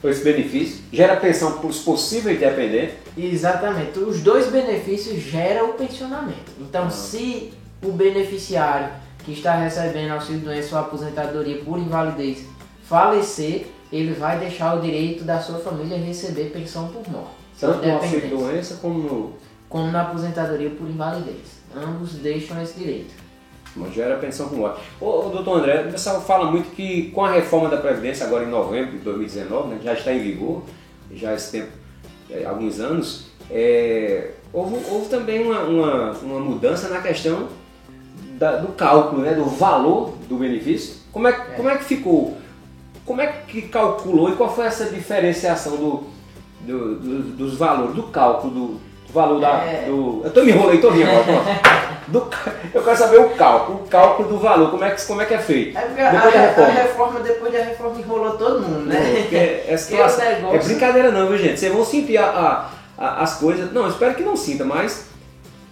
por 0.00 0.10
esse 0.10 0.22
benefício, 0.22 0.84
gera 0.92 1.16
pensão 1.16 1.58
para 1.58 1.66
os 1.66 1.80
possíveis 1.80 2.38
dependentes. 2.38 2.94
Exatamente. 3.16 3.98
Os 3.98 4.20
dois 4.20 4.46
benefícios 4.48 5.20
geram 5.22 5.70
o 5.70 5.72
pensionamento. 5.74 6.52
Então, 6.60 6.90
se 6.90 7.52
o 7.82 7.92
beneficiário 7.92 8.90
que 9.24 9.32
está 9.32 9.56
recebendo 9.56 10.12
auxílio 10.12 10.40
doença 10.40 10.76
ou 10.76 10.82
aposentadoria 10.82 11.62
por 11.62 11.78
invalidez 11.78 12.44
falecer, 12.84 13.66
ele 13.92 14.14
vai 14.14 14.38
deixar 14.38 14.76
o 14.76 14.80
direito 14.80 15.24
da 15.24 15.40
sua 15.40 15.58
família 15.58 15.98
receber 15.98 16.50
pensão 16.50 16.88
por 16.88 17.06
morte. 17.10 17.30
Tanto 17.58 17.86
no 17.86 17.94
auxílio 17.94 18.38
doença 18.38 18.76
como 18.76 18.98
no. 18.98 19.32
Como 19.68 19.90
na 19.90 20.02
aposentadoria 20.02 20.70
por 20.70 20.88
invalidez. 20.88 21.58
Ambos 21.76 22.14
deixam 22.14 22.62
esse 22.62 22.78
direito. 22.78 23.12
Mas 23.78 23.94
gera 23.94 24.16
pensão 24.16 24.48
por 24.48 24.58
morte. 24.58 24.80
Ô, 25.00 25.06
ô, 25.06 25.28
doutor 25.30 25.58
André, 25.58 25.86
o 25.88 25.92
pessoal 25.92 26.20
fala 26.20 26.50
muito 26.50 26.74
que 26.74 27.10
com 27.12 27.24
a 27.24 27.30
reforma 27.30 27.68
da 27.68 27.76
Previdência, 27.76 28.26
agora 28.26 28.44
em 28.44 28.48
novembro 28.50 28.92
de 28.92 28.98
2019, 28.98 29.68
né, 29.68 29.80
já 29.82 29.92
está 29.94 30.12
em 30.12 30.18
vigor, 30.20 30.62
já 31.12 31.30
há 31.30 31.34
esse 31.34 31.52
tempo, 31.52 31.68
é, 32.30 32.44
alguns 32.44 32.80
anos, 32.80 33.26
é, 33.50 34.32
houve, 34.52 34.76
houve 34.90 35.08
também 35.08 35.42
uma, 35.42 35.60
uma, 35.62 36.10
uma 36.22 36.40
mudança 36.40 36.88
na 36.88 37.00
questão 37.00 37.48
da- 38.38 38.56
do 38.56 38.68
cálculo, 38.68 39.22
né, 39.22 39.34
do 39.34 39.44
valor 39.44 40.14
do 40.28 40.36
benefício. 40.36 40.96
Como 41.12 41.26
é, 41.28 41.32
que- 41.32 41.52
como 41.56 41.68
é 41.68 41.76
que 41.78 41.84
ficou? 41.84 42.36
Como 43.06 43.20
é 43.20 43.26
que 43.26 43.62
calculou 43.62 44.30
e 44.30 44.36
qual 44.36 44.54
foi 44.54 44.66
essa 44.66 44.86
diferenciação 44.86 45.76
do, 45.76 46.04
do- 46.60 46.94
do- 46.96 47.22
dos 47.36 47.54
valores, 47.56 47.94
do 47.94 48.02
cálculo, 48.04 48.52
do, 48.52 48.80
do 49.08 49.12
valor 49.12 49.40
da. 49.40 49.48
É. 49.64 49.84
Do, 49.86 50.20
eu 50.24 50.30
tô 50.30 50.42
me 50.42 50.52
enrolei 50.52 50.78
todinho 50.80 51.08
agora, 51.08 51.24
pronto. 51.24 51.88
Do 52.08 52.26
eu 52.72 52.82
quero 52.82 52.96
saber 52.96 53.18
o 53.20 53.28
cálculo, 53.30 53.82
o 53.84 53.86
cálculo 53.86 54.28
do 54.30 54.38
valor, 54.38 54.70
como 54.70 54.82
é 54.82 54.90
que, 54.92 55.06
como 55.06 55.20
é, 55.20 55.26
que 55.26 55.34
é 55.34 55.38
feito? 55.38 55.76
É 55.76 55.82
porque 55.82 56.00
a, 56.00 56.10
Depois 56.10 56.32
da 56.32 56.40
a- 56.40 56.42
a 56.42 56.46
reforma. 56.46 56.72
reforma, 56.72 57.20
depois 57.20 57.52
da 57.52 57.58
reforma, 57.58 57.98
enrolou 57.98 58.38
todo 58.38 58.60
mundo, 58.62 58.86
né? 58.86 59.28
É, 59.68 59.76
situação- 59.76 60.24
o 60.24 60.28
negócio- 60.30 60.56
é 60.56 60.62
brincadeira 60.64 61.10
não, 61.10 61.28
viu 61.28 61.36
gente? 61.36 61.60
Vocês 61.60 61.70
vão 61.70 61.84
sentir 61.84 62.16
a- 62.16 62.70
a- 62.96 63.22
as 63.22 63.34
coisas. 63.34 63.70
Não, 63.74 63.86
espero 63.88 64.14
que 64.14 64.22
não 64.22 64.36
sinta, 64.38 64.64
mas 64.64 65.04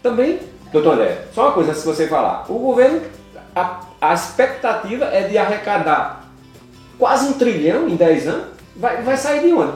também, 0.02 0.40
doutor 0.70 0.92
André, 0.92 1.22
só 1.34 1.44
uma 1.44 1.52
coisa 1.52 1.72
se 1.72 1.86
você 1.86 2.06
falar. 2.06 2.44
O 2.50 2.58
governo, 2.58 3.00
a, 3.54 3.80
a 3.98 4.12
expectativa 4.12 5.06
é 5.06 5.22
de 5.22 5.38
arrecadar 5.38 6.22
quase 6.98 7.28
um 7.28 7.32
trilhão 7.32 7.88
em 7.88 7.96
10 7.96 8.26
anos. 8.28 8.44
Vai, 8.76 9.00
vai 9.00 9.16
sair 9.16 9.40
de 9.40 9.54
onde? 9.54 9.72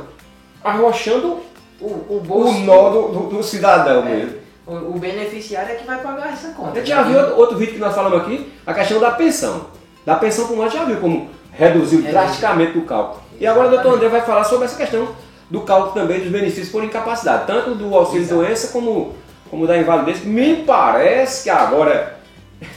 Arrochando 0.62 1.40
O, 1.80 1.86
o 1.86 2.16
o 2.16 2.20
bolso. 2.20 2.58
nó 2.60 2.90
do, 2.90 3.08
do- 3.08 3.36
do 3.36 3.42
cidadão 3.42 4.02
mesmo. 4.04 4.34
O, 4.66 4.72
o 4.94 4.98
beneficiário 4.98 5.72
é 5.72 5.74
que 5.76 5.86
vai 5.86 5.98
pagar 6.00 6.32
essa 6.32 6.48
conta. 6.50 6.76
Gente 6.76 6.88
já 6.88 7.02
viu 7.02 7.18
outro, 7.18 7.36
outro 7.38 7.56
vídeo 7.56 7.74
que 7.74 7.80
nós 7.80 7.94
falamos 7.94 8.20
aqui, 8.20 8.52
a 8.66 8.74
questão 8.74 9.00
da 9.00 9.10
pensão. 9.12 9.66
Da 10.04 10.16
pensão 10.16 10.46
por 10.46 10.56
morte 10.56 10.76
já 10.76 10.84
viu 10.84 10.96
como 10.98 11.28
reduziu 11.52 11.98
Reduziu. 12.00 12.02
drasticamente 12.12 12.78
o 12.78 12.82
cálculo. 12.84 13.20
E 13.40 13.46
agora 13.46 13.68
o 13.68 13.70
doutor 13.70 13.94
André 13.94 14.08
vai 14.08 14.20
falar 14.20 14.44
sobre 14.44 14.66
essa 14.66 14.76
questão 14.76 15.08
do 15.50 15.62
cálculo 15.62 15.92
também 15.94 16.20
dos 16.20 16.28
benefícios 16.30 16.68
por 16.68 16.84
incapacidade, 16.84 17.46
tanto 17.46 17.74
do 17.74 17.94
auxílio 17.94 18.22
Exato. 18.22 18.40
doença 18.42 18.68
como, 18.68 19.14
como 19.50 19.66
da 19.66 19.76
invalidez. 19.76 20.24
Me 20.24 20.56
parece 20.64 21.42
que 21.44 21.50
agora 21.50 22.16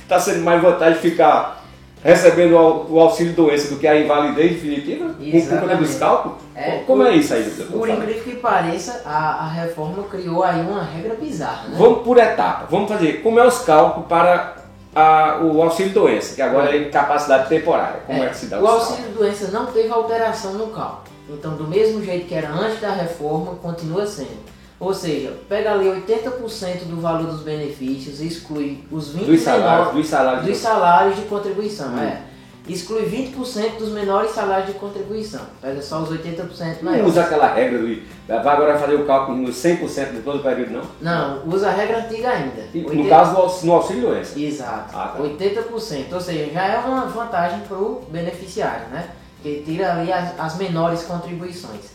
está 0.01 0.17
sendo 0.19 0.41
mais 0.43 0.62
vantagem 0.62 1.00
ficar 1.00 1.62
recebendo 2.03 2.53
o 2.53 2.57
au- 2.57 2.86
o 2.89 3.00
auxílio 3.00 3.33
doença 3.33 3.69
do 3.74 3.79
que 3.79 3.88
a 3.88 4.00
invalidez 4.00 4.51
definitiva, 4.53 5.05
com 5.05 5.13
conta 5.13 5.36
Exatamente. 5.38 5.77
dos 5.83 5.95
cálculos. 5.95 6.38
É, 6.55 6.83
como 6.86 7.03
por- 7.03 7.12
é 7.12 7.15
isso 7.15 7.33
aí? 7.33 7.43
Por 7.72 7.89
incrível 7.89 8.24
que 8.24 8.36
pareça, 8.36 9.01
a, 9.05 9.45
a 9.45 9.48
reforma 9.48 10.03
criou 10.03 10.43
aí 10.43 10.62
uma 10.62 10.83
regra 10.83 11.15
bizarra, 11.15 11.69
né? 11.69 11.75
Vamos 11.77 12.03
por 12.03 12.17
etapa. 12.17 12.67
Vamos 12.69 12.89
fazer 12.89 13.22
como 13.24 13.39
é 13.39 13.48
os 13.48 13.60
cálculos 13.60 14.07
para 14.07 14.55
a- 14.95 15.39
o 15.41 15.62
auxílio 15.63 15.93
doença, 15.93 16.36
que 16.36 16.41
agora 16.41 16.75
é 16.75 16.77
incapacidade 16.88 17.48
temporária. 17.50 18.01
Como 18.05 18.22
é, 18.24 18.27
que 18.29 18.36
se 18.38 18.45
dá 18.48 18.60
o 18.60 18.67
auxílio 18.67 19.10
doença 19.12 19.48
não 19.51 19.65
teve 19.67 19.89
alteração 19.89 20.53
no 20.53 20.67
cálculo. 20.67 21.03
Então, 21.29 21.55
do 21.55 21.65
mesmo 21.67 22.03
jeito 22.03 22.27
que 22.27 22.36
era 22.36 22.50
antes 22.50 22.81
da 22.81 22.91
reforma, 22.91 23.55
continua 23.62 24.05
sendo. 24.05 24.43
Ou 24.84 24.94
seja, 24.94 25.34
pega 25.48 25.72
ali 25.72 25.86
80% 25.88 26.86
do 26.86 27.00
valor 27.00 27.28
dos 27.28 27.42
benefícios, 27.42 28.20
exclui 28.20 28.84
os 28.92 29.10
20 29.13 29.25
Dos 29.28 29.42
salários, 29.42 29.70
menores- 29.78 29.94
dos 29.96 30.08
salários. 30.08 30.46
dos 30.46 30.58
salários 30.58 31.16
de 31.16 31.22
contribuição, 31.24 31.88
Hum. 31.94 32.00
é. 32.00 32.22
Exclui 32.68 33.04
20% 33.04 33.78
dos 33.78 33.90
menores 33.90 34.32
salários 34.32 34.68
de 34.68 34.74
contribuição. 34.80 35.42
Pega 35.62 35.82
só 35.82 36.02
os 36.02 36.10
80% 36.10 36.82
Não 36.82 37.06
usa 37.06 37.22
aquela 37.24 37.54
regra 37.54 37.78
do. 37.78 38.02
Vai 38.25 38.38
agora 38.40 38.78
fazer 38.80 38.96
o 38.96 39.06
cálculo 39.06 39.38
nos 39.38 39.56
100% 39.58 40.13
de 40.13 40.22
todo 40.22 40.40
o 40.40 40.44
período, 40.44 40.72
não? 40.72 40.84
Não, 41.02 41.46
usa 41.54 41.68
a 41.68 41.72
regra 41.74 41.98
antiga 42.06 42.30
ainda. 42.30 42.63
E, 42.74 42.80
No 42.80 42.88
80 42.90 43.10
caso, 43.10 43.34
no 43.34 43.38
auxílio, 43.40 43.68
no 43.68 43.74
auxílio 43.80 44.02
doença. 44.08 44.40
Exato. 44.40 44.96
Ah, 44.98 45.13
tá. 45.13 45.22
80%. 45.22 46.13
Ou 46.13 46.22
seja, 46.22 46.54
já 46.54 46.66
é 46.68 46.78
uma 46.80 47.06
vantagem 47.08 47.60
para 47.68 47.78
o 47.78 48.02
beneficiário, 48.10 48.88
né? 48.94 49.10
Que 49.42 49.62
tira 49.66 49.92
ali 49.96 50.13
as, 50.13 50.40
as 50.40 50.58
menores 50.58 51.04
contribuições. 51.04 51.92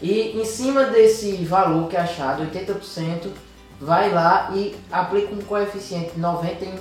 E 0.00 0.38
em 0.40 0.44
cima 0.44 0.84
desse 0.84 1.32
valor 1.44 1.88
que 1.88 1.96
é 1.96 2.00
achado, 2.00 2.44
80%, 2.44 3.28
vai 3.80 4.12
lá 4.12 4.50
e 4.54 4.74
aplica 4.90 5.34
um 5.34 5.38
coeficiente 5.38 6.12
de 6.14 6.20
91%. 6.20 6.78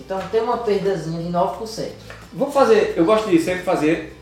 Então 0.00 0.20
tem 0.30 0.40
uma 0.40 0.58
perdazinha 0.58 1.22
de 1.22 1.30
9%. 1.30 1.88
Vou 2.32 2.50
fazer, 2.50 2.94
eu 2.96 3.04
gosto 3.04 3.28
de 3.28 3.38
sempre 3.38 3.62
fazer. 3.62 4.14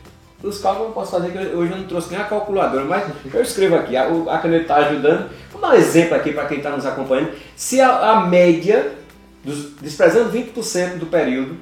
Os 0.43 0.59
cálculos 0.59 0.89
eu 0.89 0.93
posso 0.93 1.11
fazer, 1.11 1.31
que 1.31 1.37
hoje 1.39 1.71
eu 1.71 1.77
não 1.77 1.87
trouxe 1.87 2.11
nem 2.11 2.19
a 2.19 2.25
calculadora, 2.25 2.85
mas 2.85 3.11
eu 3.33 3.41
escrevo 3.41 3.75
aqui, 3.75 3.97
a, 3.97 4.05
a 4.05 4.37
caneta 4.37 4.61
está 4.61 4.75
ajudando. 4.77 5.31
Vou 5.51 5.59
dar 5.59 5.71
um 5.71 5.73
exemplo 5.73 6.15
aqui 6.15 6.31
para 6.31 6.45
quem 6.45 6.57
está 6.57 6.69
nos 6.69 6.85
acompanhando. 6.85 7.31
Se 7.55 7.81
a, 7.81 8.11
a 8.11 8.25
média, 8.27 8.93
dos, 9.43 9.71
desprezando 9.81 10.31
20% 10.31 10.99
do 10.99 11.07
período, 11.07 11.57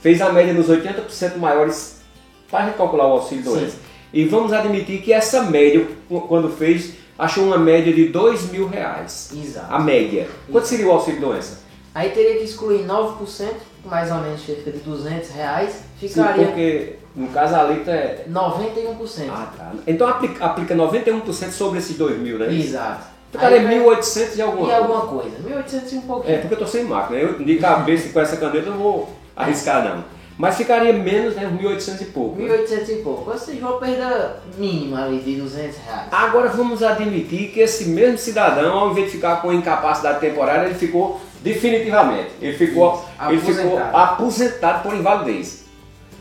fez 0.00 0.20
a 0.22 0.32
média 0.32 0.52
nos 0.52 0.68
80% 0.68 1.38
maiores 1.38 2.00
para 2.48 2.66
recalcular 2.66 3.08
o 3.08 3.12
auxílio 3.12 3.42
doença. 3.42 3.76
E 4.12 4.24
vamos 4.24 4.52
admitir 4.52 5.00
que 5.02 5.12
essa 5.12 5.42
média, 5.44 5.86
quando 6.28 6.50
fez, 6.50 6.94
achou 7.18 7.44
uma 7.44 7.58
média 7.58 7.92
de 7.92 8.06
2 8.06 8.50
mil 8.50 8.66
reais. 8.66 9.30
Exato. 9.34 9.72
A 9.72 9.78
média. 9.78 10.26
Quanto 10.50 10.66
seria 10.66 10.86
o 10.88 10.92
auxílio 10.92 11.20
doença? 11.20 11.60
Aí 11.94 12.10
teria 12.10 12.36
que 12.38 12.44
excluir 12.44 12.84
9%, 12.86 13.48
mais 13.84 14.10
ou 14.10 14.18
menos 14.18 14.44
cerca 14.44 14.70
de 14.70 14.78
200 14.78 15.30
reais, 15.30 15.82
Sim, 16.00 16.08
ficaria 16.08 16.46
porque 16.46 16.96
no 17.16 17.28
caso 17.28 17.54
a 17.56 17.62
letra 17.62 17.92
é 17.92 18.24
91%. 18.28 19.28
Ah, 19.30 19.52
tá. 19.56 19.72
Então 19.86 20.06
aplica, 20.08 20.44
aplica 20.44 20.74
91% 20.74 21.50
sobre 21.50 21.78
esses 21.78 21.96
2 21.96 22.18
mil, 22.18 22.38
né? 22.38 22.52
Exato. 22.54 23.06
Ficaria 23.32 23.58
Aí 23.60 23.64
vai- 23.64 23.74
1.800 23.96 24.36
e 24.36 24.42
alguma 24.42 24.62
E 24.62 24.70
coisa. 24.70 24.76
alguma 24.78 25.00
coisa. 25.06 25.36
1.800 25.44 25.92
e 25.92 25.96
um 25.96 26.00
pouquinho. 26.02 26.34
É, 26.34 26.38
porque 26.38 26.54
eu 26.54 26.58
tô 26.58 26.66
sem 26.66 26.84
máquina. 26.84 27.18
Eu 27.18 27.34
de 27.38 27.56
cabeça 27.56 28.08
com 28.12 28.20
essa 28.20 28.36
caneta 28.36 28.66
eu 28.68 28.72
não 28.72 28.78
vou 28.82 29.12
arriscar 29.36 29.84
não. 29.84 30.04
Mas 30.40 30.56
ficaria 30.56 30.90
menos, 30.94 31.36
né? 31.36 31.44
1.800 31.62 32.00
e 32.00 32.04
pouco. 32.06 32.40
né? 32.40 32.48
1.800 32.48 32.88
e 32.88 32.96
pouco. 33.02 33.30
Ou 33.30 33.36
seja, 33.38 33.60
uma 33.60 33.78
perda 33.78 34.40
mínima 34.56 35.04
ali 35.04 35.18
de 35.20 35.36
200 35.36 35.76
reais. 35.76 36.08
Agora 36.10 36.48
vamos 36.48 36.82
admitir 36.82 37.50
que 37.52 37.60
esse 37.60 37.84
mesmo 37.90 38.16
cidadão, 38.16 38.78
ao 38.78 38.90
invés 38.92 39.06
de 39.08 39.12
ficar 39.12 39.42
com 39.42 39.52
incapacidade 39.52 40.18
temporária, 40.18 40.64
ele 40.64 40.74
ficou 40.76 41.20
definitivamente. 41.42 42.30
Ele 42.40 42.56
ficou, 42.56 43.04
ele 43.28 43.38
ficou 43.38 43.78
Aposentado. 43.78 43.96
aposentado 43.96 44.82
por 44.82 44.94
invalidez. 44.94 45.66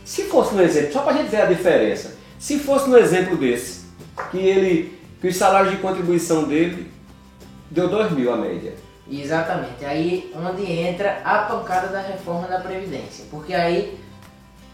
Se 0.03 0.23
fosse 0.23 0.53
no 0.53 0.61
exemplo, 0.63 0.91
só 0.91 1.01
para 1.01 1.13
a 1.13 1.17
gente 1.17 1.29
ver 1.29 1.41
a 1.43 1.45
diferença, 1.45 2.17
se 2.37 2.59
fosse 2.59 2.89
no 2.89 2.97
exemplo 2.97 3.37
desse, 3.37 3.85
que 4.31 4.37
ele, 4.37 4.99
que 5.21 5.29
os 5.29 5.35
salários 5.37 5.71
de 5.71 5.77
contribuição 5.77 6.43
dele 6.43 6.91
deu 7.71 7.87
2 7.87 8.11
mil 8.11 8.33
a 8.33 8.35
média. 8.35 8.73
Exatamente. 9.09 9.85
Aí 9.85 10.29
onde 10.35 10.69
entra 10.69 11.21
a 11.23 11.39
pancada 11.39 11.87
da 11.87 12.01
reforma 12.01 12.47
da 12.49 12.59
Previdência. 12.59 13.23
Porque 13.31 13.53
aí 13.53 13.97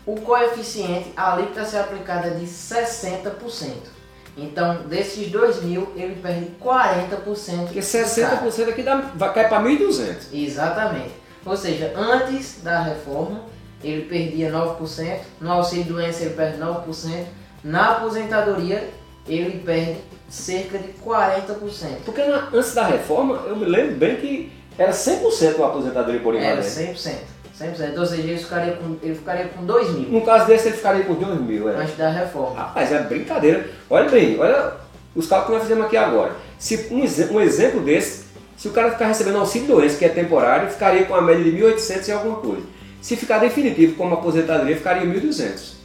o 0.06 0.16
coeficiente, 0.22 1.12
a 1.16 1.34
alíquota 1.34 1.62
a 1.62 1.66
ser 1.66 1.78
aplicada 1.78 2.28
é 2.28 2.32
de 2.32 2.46
60%. 2.46 3.96
Então, 4.38 4.84
desses 4.88 5.32
2 5.32 5.64
mil, 5.64 5.92
ele 5.96 6.16
perde 6.22 6.52
40%. 6.62 7.10
Porque 7.10 7.80
do 7.80 8.22
cargo. 8.22 8.48
60% 8.48 8.70
aqui 8.70 8.84
dá, 8.84 8.96
vai 9.16 9.34
cair 9.34 9.50
para 9.50 9.64
1.200. 9.64 10.16
Exatamente. 10.34 11.12
Ou 11.46 11.56
seja, 11.56 11.94
antes 11.96 12.62
da 12.62 12.82
reforma, 12.82 13.42
ele 13.84 14.04
perdia 14.04 14.52
9%, 14.52 15.20
no 15.40 15.52
auxílio 15.52 15.86
doença 15.86 16.24
ele 16.24 16.34
perde 16.34 16.60
9%, 16.60 17.26
na 17.64 17.92
aposentadoria 17.92 18.90
ele 19.28 19.60
perde 19.60 19.98
cerca 20.30 20.78
de 20.78 20.90
40%. 20.94 22.04
Porque 22.04 22.24
na, 22.24 22.50
antes 22.54 22.74
da 22.74 22.86
reforma, 22.86 23.44
eu 23.48 23.56
me 23.56 23.66
lembro 23.66 23.96
bem 23.96 24.18
que 24.18 24.52
era 24.78 24.92
100% 24.92 25.58
o 25.58 25.64
aposentadoria 25.64 26.20
por 26.20 26.36
Era 26.36 26.62
invalidez. 26.62 27.00
100%. 27.00 27.35
100%. 27.60 27.98
Ou 27.98 28.06
seja, 28.06 28.22
ele 28.22 28.38
ficaria 28.38 28.74
com, 28.74 28.98
ele 29.02 29.16
ficaria 29.16 29.46
com 29.48 29.66
2 29.66 29.92
mil 29.92 30.10
No 30.10 30.22
caso 30.22 30.48
desse, 30.48 30.68
ele 30.68 30.78
ficaria 30.78 31.04
com 31.06 31.14
2 31.14 31.42
mil. 31.42 31.70
É. 31.70 31.78
antes 31.78 31.96
da 31.96 32.10
reforma. 32.10 32.56
Rapaz, 32.56 32.92
é 32.92 33.00
brincadeira. 33.04 33.70
Olha 33.90 34.10
bem, 34.10 34.40
olha 34.40 34.74
os 35.16 35.28
cálculos 35.28 35.46
que 35.46 35.54
nós 35.54 35.62
fizemos 35.64 35.86
aqui 35.86 35.98
agora. 35.98 36.34
Se 36.60 36.88
um, 36.92 37.36
um 37.36 37.42
exemplo 37.42 37.82
desse, 37.82 38.26
se 38.58 38.68
o 38.68 38.72
cara 38.72 38.92
ficar 38.92 39.08
recebendo 39.08 39.38
auxílio 39.38 39.68
doença, 39.68 39.98
que 39.98 40.06
é 40.06 40.10
temporário, 40.10 40.70
ficaria 40.70 41.06
com 41.06 41.16
a 41.16 41.22
média 41.22 41.44
de 41.44 41.52
1.800 41.52 42.08
e 42.08 42.12
alguma 42.12 42.38
coisa. 42.38 42.64
Se 43.02 43.16
ficar 43.16 43.40
definitivo 43.40 43.96
como 43.96 44.16
aposentadoria, 44.16 44.76
ficaria 44.76 45.08
1.200. 45.08 45.76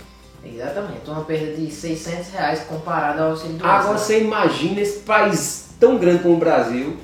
Exatamente. 0.44 1.08
Uma 1.08 1.22
perda 1.24 1.54
de 1.54 1.70
600 1.70 2.30
reais 2.30 2.60
comparada 2.60 3.22
ao 3.22 3.30
auxílio 3.30 3.56
doença. 3.56 3.74
Agora 3.74 3.98
você 3.98 4.20
imagina 4.20 4.80
esse 4.80 5.00
país 5.00 5.68
tão 5.78 5.98
grande 5.98 6.22
como 6.22 6.34
o 6.34 6.38
Brasil, 6.38 6.96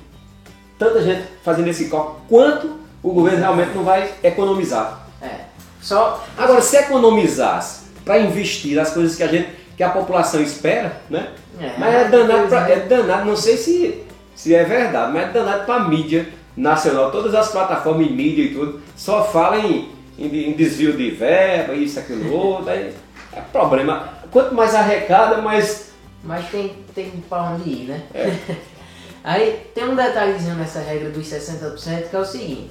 tanta 0.78 1.02
gente 1.02 1.24
fazendo 1.42 1.68
esse 1.68 1.88
cálculo, 1.88 2.20
quanto 2.28 2.85
o 3.02 3.12
governo 3.12 3.38
realmente 3.40 3.74
não 3.74 3.84
vai 3.84 4.10
economizar. 4.22 5.06
É. 5.22 5.40
Só 5.80 6.24
Agora, 6.36 6.60
se 6.60 6.76
economizasse 6.76 7.86
para 8.04 8.18
investir 8.18 8.74
nas 8.76 8.90
coisas 8.92 9.16
que 9.16 9.22
a 9.22 9.26
gente, 9.28 9.48
que 9.76 9.82
a 9.82 9.88
população 9.90 10.40
espera, 10.42 11.00
né? 11.08 11.28
É, 11.60 11.72
mas 11.78 11.94
é 11.94 12.08
danado, 12.08 12.48
pra, 12.48 12.68
é 12.68 12.80
danado, 12.80 13.24
não 13.26 13.36
sei 13.36 13.56
se, 13.56 14.02
se 14.34 14.54
é 14.54 14.64
verdade, 14.64 15.12
mas 15.12 15.28
é 15.28 15.32
danado 15.32 15.64
para 15.64 15.76
a 15.82 15.88
mídia 15.88 16.28
nacional, 16.56 17.10
todas 17.10 17.34
as 17.34 17.50
plataformas 17.50 18.06
em 18.06 18.12
mídia 18.12 18.42
e 18.42 18.54
tudo, 18.54 18.80
só 18.96 19.24
falam 19.24 19.60
em, 19.60 19.88
em- 20.18 20.50
em 20.50 20.52
desvio 20.52 20.96
de 20.96 21.10
verba, 21.10 21.74
isso, 21.74 21.98
aquilo, 21.98 22.32
outro, 22.34 22.70
aí 22.70 22.92
é 23.32 23.40
problema. 23.52 24.08
Quanto 24.30 24.54
mais 24.54 24.74
arrecada, 24.74 25.40
mais 25.40 25.90
Mas 26.24 26.46
tem, 26.50 26.74
tem 26.94 27.10
pra 27.28 27.42
onde 27.42 27.68
ir, 27.70 27.88
né? 27.88 28.02
É. 28.14 28.32
Aí 29.24 29.60
tem 29.74 29.82
um 29.88 29.96
detalhezinho 29.96 30.54
nessa 30.54 30.78
regra 30.78 31.10
dos 31.10 31.26
60% 31.26 32.10
que 32.10 32.14
é 32.14 32.18
o 32.18 32.24
seguinte. 32.24 32.70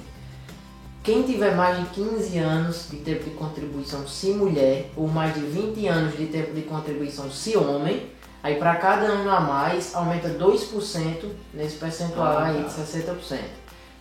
Quem 1.06 1.22
tiver 1.22 1.54
mais 1.54 1.78
de 1.78 1.84
15 1.90 2.36
anos 2.38 2.88
de 2.90 2.96
tempo 2.96 3.22
de 3.22 3.30
contribuição 3.30 4.08
se 4.08 4.30
mulher, 4.30 4.90
ou 4.96 5.06
mais 5.06 5.32
de 5.34 5.40
20 5.40 5.86
anos 5.86 6.16
de 6.16 6.26
tempo 6.26 6.52
de 6.52 6.62
contribuição 6.62 7.30
se 7.30 7.56
homem, 7.56 8.08
aí 8.42 8.56
para 8.56 8.74
cada 8.74 9.06
ano 9.06 9.30
a 9.30 9.38
mais 9.38 9.94
aumenta 9.94 10.28
2% 10.30 11.28
nesse 11.54 11.76
percentual 11.76 12.38
Ah, 12.38 12.46
aí 12.46 12.60
tá. 12.60 12.68
de 12.68 12.74
60%. 12.74 13.38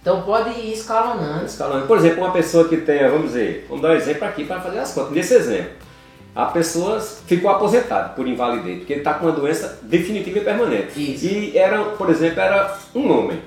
Então 0.01 0.23
pode 0.23 0.49
ir 0.59 0.73
escalonando. 0.73 1.45
escalando. 1.45 1.85
Por 1.85 1.99
exemplo, 1.99 2.23
uma 2.23 2.31
pessoa 2.31 2.67
que 2.67 2.77
tenha, 2.77 3.07
vamos 3.07 3.27
dizer, 3.27 3.67
vamos 3.69 3.83
dar 3.83 3.89
um 3.89 3.95
exemplo 3.95 4.27
aqui 4.27 4.43
para 4.43 4.59
fazer 4.61 4.79
as 4.79 4.91
contas. 4.91 5.11
Nesse 5.11 5.35
exemplo, 5.35 5.73
a 6.35 6.47
pessoa 6.47 6.99
ficou 6.99 7.51
aposentada 7.51 8.09
por 8.09 8.27
invalidez, 8.27 8.79
porque 8.79 8.93
ele 8.93 9.01
está 9.01 9.13
com 9.13 9.27
uma 9.27 9.31
doença 9.31 9.77
definitiva 9.83 10.39
e 10.39 10.43
permanente. 10.43 11.13
Isso. 11.13 11.23
E 11.27 11.55
era, 11.55 11.83
por 11.83 12.09
exemplo, 12.09 12.39
era 12.39 12.75
um 12.95 13.11
homem. 13.11 13.39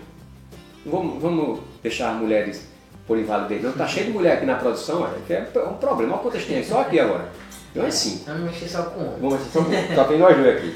Vamos, 0.86 1.20
vamos 1.20 1.58
deixar 1.82 2.12
as 2.12 2.20
mulheres 2.20 2.67
por 3.08 3.18
invalidez. 3.18 3.62
Não, 3.62 3.72
tá 3.72 3.88
cheio 3.88 4.06
de 4.06 4.12
mulher 4.12 4.34
aqui 4.34 4.46
na 4.46 4.54
produção, 4.54 5.00
olha, 5.02 5.14
que 5.26 5.32
é 5.32 5.48
um 5.68 5.74
problema. 5.74 6.12
Olha 6.14 6.22
quantas 6.22 6.44
tem 6.44 6.62
só 6.62 6.82
aqui 6.82 7.00
agora. 7.00 7.28
Então 7.72 7.84
é 7.84 7.88
assim. 7.88 8.22
Não 8.26 8.38
mexer 8.38 8.68
só 8.68 8.82
com 8.82 9.00
homem. 9.00 9.14
Vamos 9.20 9.40
só, 9.52 9.60
só 9.94 10.04
tem 10.04 10.18
nós 10.18 10.36
dois 10.36 10.56
aqui. 10.56 10.74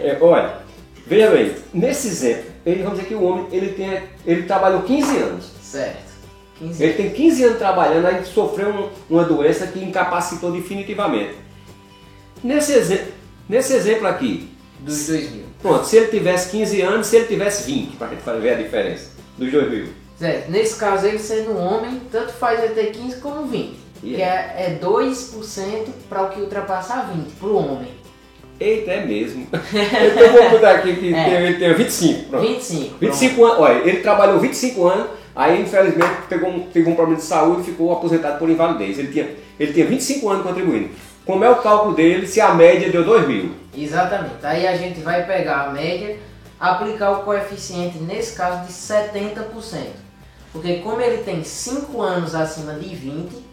É, 0.00 0.16
olha, 0.20 0.58
veja 1.06 1.30
bem, 1.30 1.54
nesse 1.74 2.08
exemplo, 2.08 2.44
ele, 2.64 2.82
vamos 2.82 2.98
dizer 2.98 3.08
que 3.08 3.14
o 3.14 3.22
homem 3.22 3.46
ele, 3.52 3.72
tem, 3.74 4.00
ele 4.24 4.44
trabalhou 4.44 4.82
15 4.82 5.16
anos. 5.18 5.50
Certo. 5.60 6.02
15 6.58 6.82
Ele 6.84 6.92
tem 6.94 7.10
15 7.10 7.44
anos 7.44 7.58
trabalhando, 7.58 8.06
aí 8.06 8.24
sofreu 8.24 8.68
um- 8.70 8.88
uma 9.10 9.24
doença 9.24 9.66
que 9.66 9.80
incapacitou 9.84 10.52
definitivamente. 10.52 11.34
Nesse, 12.42 12.72
exe- 12.72 13.04
nesse 13.48 13.72
exemplo 13.74 14.06
aqui, 14.06 14.48
dos 14.80 15.06
2 15.08 15.32
mil. 15.32 15.44
pronto, 15.60 15.84
se 15.84 15.96
ele 15.96 16.06
tivesse 16.08 16.50
15 16.50 16.80
anos, 16.82 17.06
se 17.08 17.16
ele 17.16 17.26
tivesse 17.26 17.64
20, 17.64 17.96
para 17.96 18.06
a 18.08 18.10
gente 18.10 18.40
ver 18.40 18.50
a 18.54 18.56
diferença 18.62 19.10
dos 19.36 19.50
dois 19.50 19.68
mil. 19.70 19.88
Certo. 20.24 20.50
Nesse 20.50 20.76
caso, 20.76 21.06
ele 21.06 21.18
sendo 21.18 21.54
homem, 21.58 22.00
tanto 22.10 22.32
faz 22.32 22.62
ele 22.64 22.72
ter 22.72 22.92
15 22.92 23.16
como 23.16 23.46
20. 23.46 23.76
E 24.02 24.14
Que 24.14 24.22
é, 24.22 24.54
é 24.56 24.78
2% 24.82 25.88
para 26.08 26.22
o 26.22 26.30
que 26.30 26.40
ultrapassar 26.40 27.10
20, 27.14 27.32
para 27.34 27.48
o 27.48 27.56
homem. 27.56 27.90
Eita, 28.58 28.90
é 28.92 29.04
mesmo. 29.04 29.46
então 29.52 30.32
vou 30.32 30.50
botar 30.50 30.76
aqui 30.76 30.96
que 30.96 31.14
É. 31.14 31.24
tem, 31.24 31.34
ele 31.34 31.58
tem 31.58 31.74
25. 31.74 32.30
Pronto. 32.30 32.46
25. 32.46 32.98
pronto. 32.98 33.00
25 33.00 33.44
anos, 33.44 33.58
olha, 33.58 33.78
ele 33.86 33.98
trabalhou 33.98 34.40
25 34.40 34.86
anos, 34.86 35.06
aí 35.36 35.60
infelizmente 35.60 36.14
pegou 36.26 36.48
um, 36.48 36.60
pegou 36.70 36.92
um 36.94 36.96
problema 36.96 37.20
de 37.20 37.26
saúde 37.26 37.60
e 37.60 37.64
ficou 37.64 37.92
aposentado 37.92 38.38
por 38.38 38.48
invalidez. 38.48 38.98
Ele 38.98 39.08
tinha, 39.08 39.28
ele 39.60 39.74
tinha 39.74 39.84
25 39.84 40.26
anos 40.30 40.42
contribuindo. 40.46 40.88
Como 41.26 41.44
é 41.44 41.50
o 41.50 41.56
cálculo 41.56 41.94
dele 41.94 42.26
se 42.26 42.40
a 42.40 42.54
média 42.54 42.90
deu 42.90 43.04
2 43.04 43.28
mil? 43.28 43.50
Exatamente. 43.76 44.36
Aí 44.42 44.66
a 44.66 44.74
gente 44.74 45.00
vai 45.00 45.26
pegar 45.26 45.64
a 45.64 45.70
média, 45.70 46.16
aplicar 46.58 47.10
o 47.10 47.22
coeficiente, 47.24 47.98
nesse 47.98 48.34
caso, 48.34 48.66
de 48.66 48.72
70%. 48.72 50.03
Porque 50.54 50.76
como 50.76 51.00
ele 51.02 51.22
tem 51.24 51.42
5 51.44 52.00
anos 52.00 52.34
acima 52.34 52.72
de 52.74 52.94
20, 52.94 53.44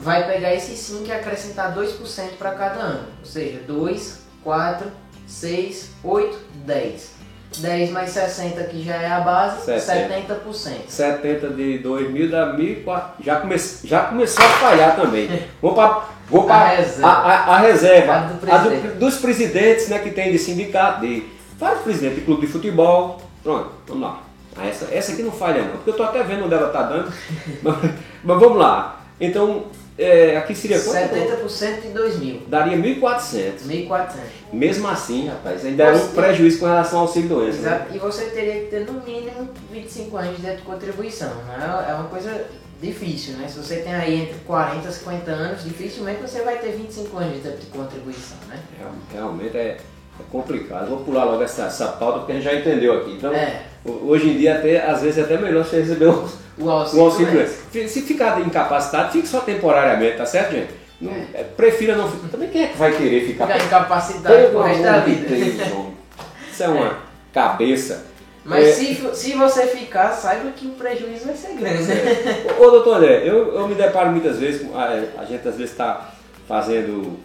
vai 0.00 0.26
pegar 0.30 0.54
esse 0.54 0.76
5 0.76 1.06
e 1.06 1.12
acrescentar 1.12 1.74
2% 1.74 2.36
para 2.38 2.52
cada 2.52 2.80
ano. 2.80 3.06
Ou 3.20 3.24
seja, 3.26 3.60
2, 3.66 4.20
4, 4.44 4.86
6, 5.26 5.90
8, 6.04 6.38
10. 6.66 7.18
10 7.58 7.90
mais 7.90 8.10
60 8.10 8.62
que 8.64 8.84
já 8.84 8.94
é 8.94 9.10
a 9.10 9.20
base, 9.20 9.64
70. 9.64 10.34
70%. 10.52 10.70
70 10.86 11.48
de 11.48 11.78
2 11.78 12.08
mil 12.10 12.30
dá 12.30 12.54
1.400. 12.56 13.10
Já, 13.24 13.40
come, 13.40 13.56
já 13.84 14.00
começou 14.04 14.44
a 14.44 14.48
falhar 14.50 14.94
também. 14.96 15.28
Vou 15.60 15.74
para 15.74 16.04
vou 16.28 16.44
pra, 16.44 16.54
A 16.62 16.66
reserva. 16.76 17.08
A, 17.08 17.12
a- 17.32 17.54
a 17.56 17.58
reserva. 17.58 18.12
A 18.14 18.18
do 18.20 18.52
A 18.52 18.58
do- 18.58 18.68
presidente. 18.68 18.94
dos 18.98 19.16
presidentes 19.16 19.88
né, 19.88 19.98
que 19.98 20.10
tem 20.12 20.30
de 20.30 20.38
sindicato, 20.38 21.00
de 21.00 21.24
vários 21.58 21.82
presidentes 21.82 22.18
de 22.20 22.24
clube 22.24 22.46
de 22.46 22.52
futebol. 22.52 23.20
Pronto, 23.42 23.70
vamos 23.88 24.02
lá. 24.02 24.22
Ah, 24.60 24.66
Essa, 24.66 24.88
essa 24.94 25.12
aqui 25.12 25.22
não 25.22 25.32
falha 25.32 25.62
não, 25.62 25.70
porque 25.72 25.90
eu 25.90 25.92
estou 25.92 26.06
até 26.06 26.22
vendo 26.22 26.44
onde 26.44 26.54
ela 26.54 26.66
está 26.68 26.82
dando. 26.82 27.12
mas, 27.62 27.76
mas 28.24 28.40
vamos 28.40 28.58
lá. 28.58 29.04
Então, 29.20 29.64
é, 29.98 30.36
aqui 30.36 30.54
seria 30.54 30.78
quanto? 30.80 30.96
70% 30.96 31.80
de 31.82 31.88
2 31.88 32.18
mil. 32.18 32.42
Daria 32.46 32.76
1.400. 32.76 33.66
1.400. 33.66 34.08
Mesmo 34.52 34.88
assim, 34.88 35.28
rapaz, 35.28 35.64
ainda 35.64 35.84
é 35.84 35.92
um 35.94 36.08
prejuízo 36.08 36.58
com 36.58 36.66
relação 36.66 37.00
ao 37.00 37.06
auxílio 37.06 37.28
doença. 37.28 37.58
né? 37.60 37.68
Exato. 37.76 37.94
E 37.94 37.98
você 37.98 38.24
teria 38.26 38.60
que 38.64 38.66
ter 38.70 38.86
no 38.86 38.94
mínimo 39.02 39.48
25 39.72 40.16
anos 40.16 40.38
de 40.40 40.56
contribuição. 40.62 41.28
Né? 41.46 41.86
É 41.88 41.94
uma 41.94 42.04
coisa 42.08 42.46
difícil, 42.82 43.34
né? 43.34 43.46
Se 43.46 43.58
você 43.58 43.76
tem 43.76 43.94
aí 43.94 44.22
entre 44.22 44.38
40 44.46 44.88
e 44.88 44.92
50 44.92 45.30
anos, 45.30 45.64
dificilmente 45.64 46.22
você 46.22 46.40
vai 46.42 46.56
ter 46.56 46.70
25 46.72 47.16
anos 47.18 47.42
de 47.42 47.50
de 47.50 47.66
contribuição, 47.66 48.38
né? 48.48 48.58
Real- 48.78 48.92
Realmente 49.12 49.54
é, 49.56 49.76
é 50.18 50.22
complicado. 50.32 50.88
Vou 50.88 51.00
pular 51.04 51.24
logo 51.24 51.42
essa, 51.42 51.64
essa 51.64 51.88
pauta 51.88 52.20
porque 52.20 52.32
a 52.32 52.34
gente 52.36 52.44
já 52.44 52.54
entendeu 52.54 52.94
aqui. 53.02 53.12
Então, 53.12 53.34
É. 53.34 53.64
ho- 53.84 54.08
hoje 54.10 54.28
em 54.30 54.36
dia, 54.38 54.56
até, 54.56 54.84
às 54.86 55.02
vezes, 55.02 55.18
é 55.18 55.22
até 55.22 55.36
melhor 55.38 55.64
você 55.64 55.80
receber 55.80 56.06
o, 56.06 56.70
auxílio, 56.70 57.04
auxílio 57.04 57.32
doença. 57.32 57.62
Fi- 57.70 57.88
Se 57.88 58.02
ficar 58.02 58.40
incapacitado, 58.40 59.12
fique 59.12 59.26
só 59.28 59.40
temporariamente, 59.40 60.16
tá 60.16 60.26
certo, 60.26 60.52
gente? 60.52 60.68
Não, 61.00 61.12
é, 61.32 61.42
prefira 61.56 61.96
não 61.96 62.10
ficar. 62.10 62.28
Também 62.28 62.48
quem 62.50 62.62
é 62.64 62.66
que 62.66 62.76
vai 62.76 62.94
querer 62.94 63.26
ficar 63.26 63.46
Ficar 63.46 63.64
incapacitado 63.64 64.34
Pelo 64.34 64.50
pro 64.50 64.60
resto 64.62 64.82
da 64.82 64.98
vida. 65.00 65.28
Deus. 65.28 65.54
Isso 66.52 66.62
é 66.62 66.68
uma 66.68 66.98
cabeça. 67.32 68.04
Mas 68.44 68.66
É. 68.68 68.72
se, 68.72 68.94
se 69.14 69.32
você 69.34 69.66
ficar, 69.66 70.12
saiba 70.12 70.50
que 70.50 70.66
o 70.66 70.70
prejuízo 70.70 71.26
vai 71.26 71.34
ser 71.36 71.54
grande. 71.54 71.82
né? 71.84 72.44
Ô, 72.58 72.64
ô, 72.64 72.70
doutor 72.70 72.96
André, 72.96 73.22
eu, 73.24 73.54
eu 73.54 73.68
me 73.68 73.74
deparo 73.74 74.10
muitas 74.10 74.38
vezes, 74.38 74.66
a, 74.74 75.20
a 75.20 75.24
gente 75.24 75.46
às 75.48 75.56
vezes 75.56 75.70
está 75.72 76.10
fazendo 76.48 77.18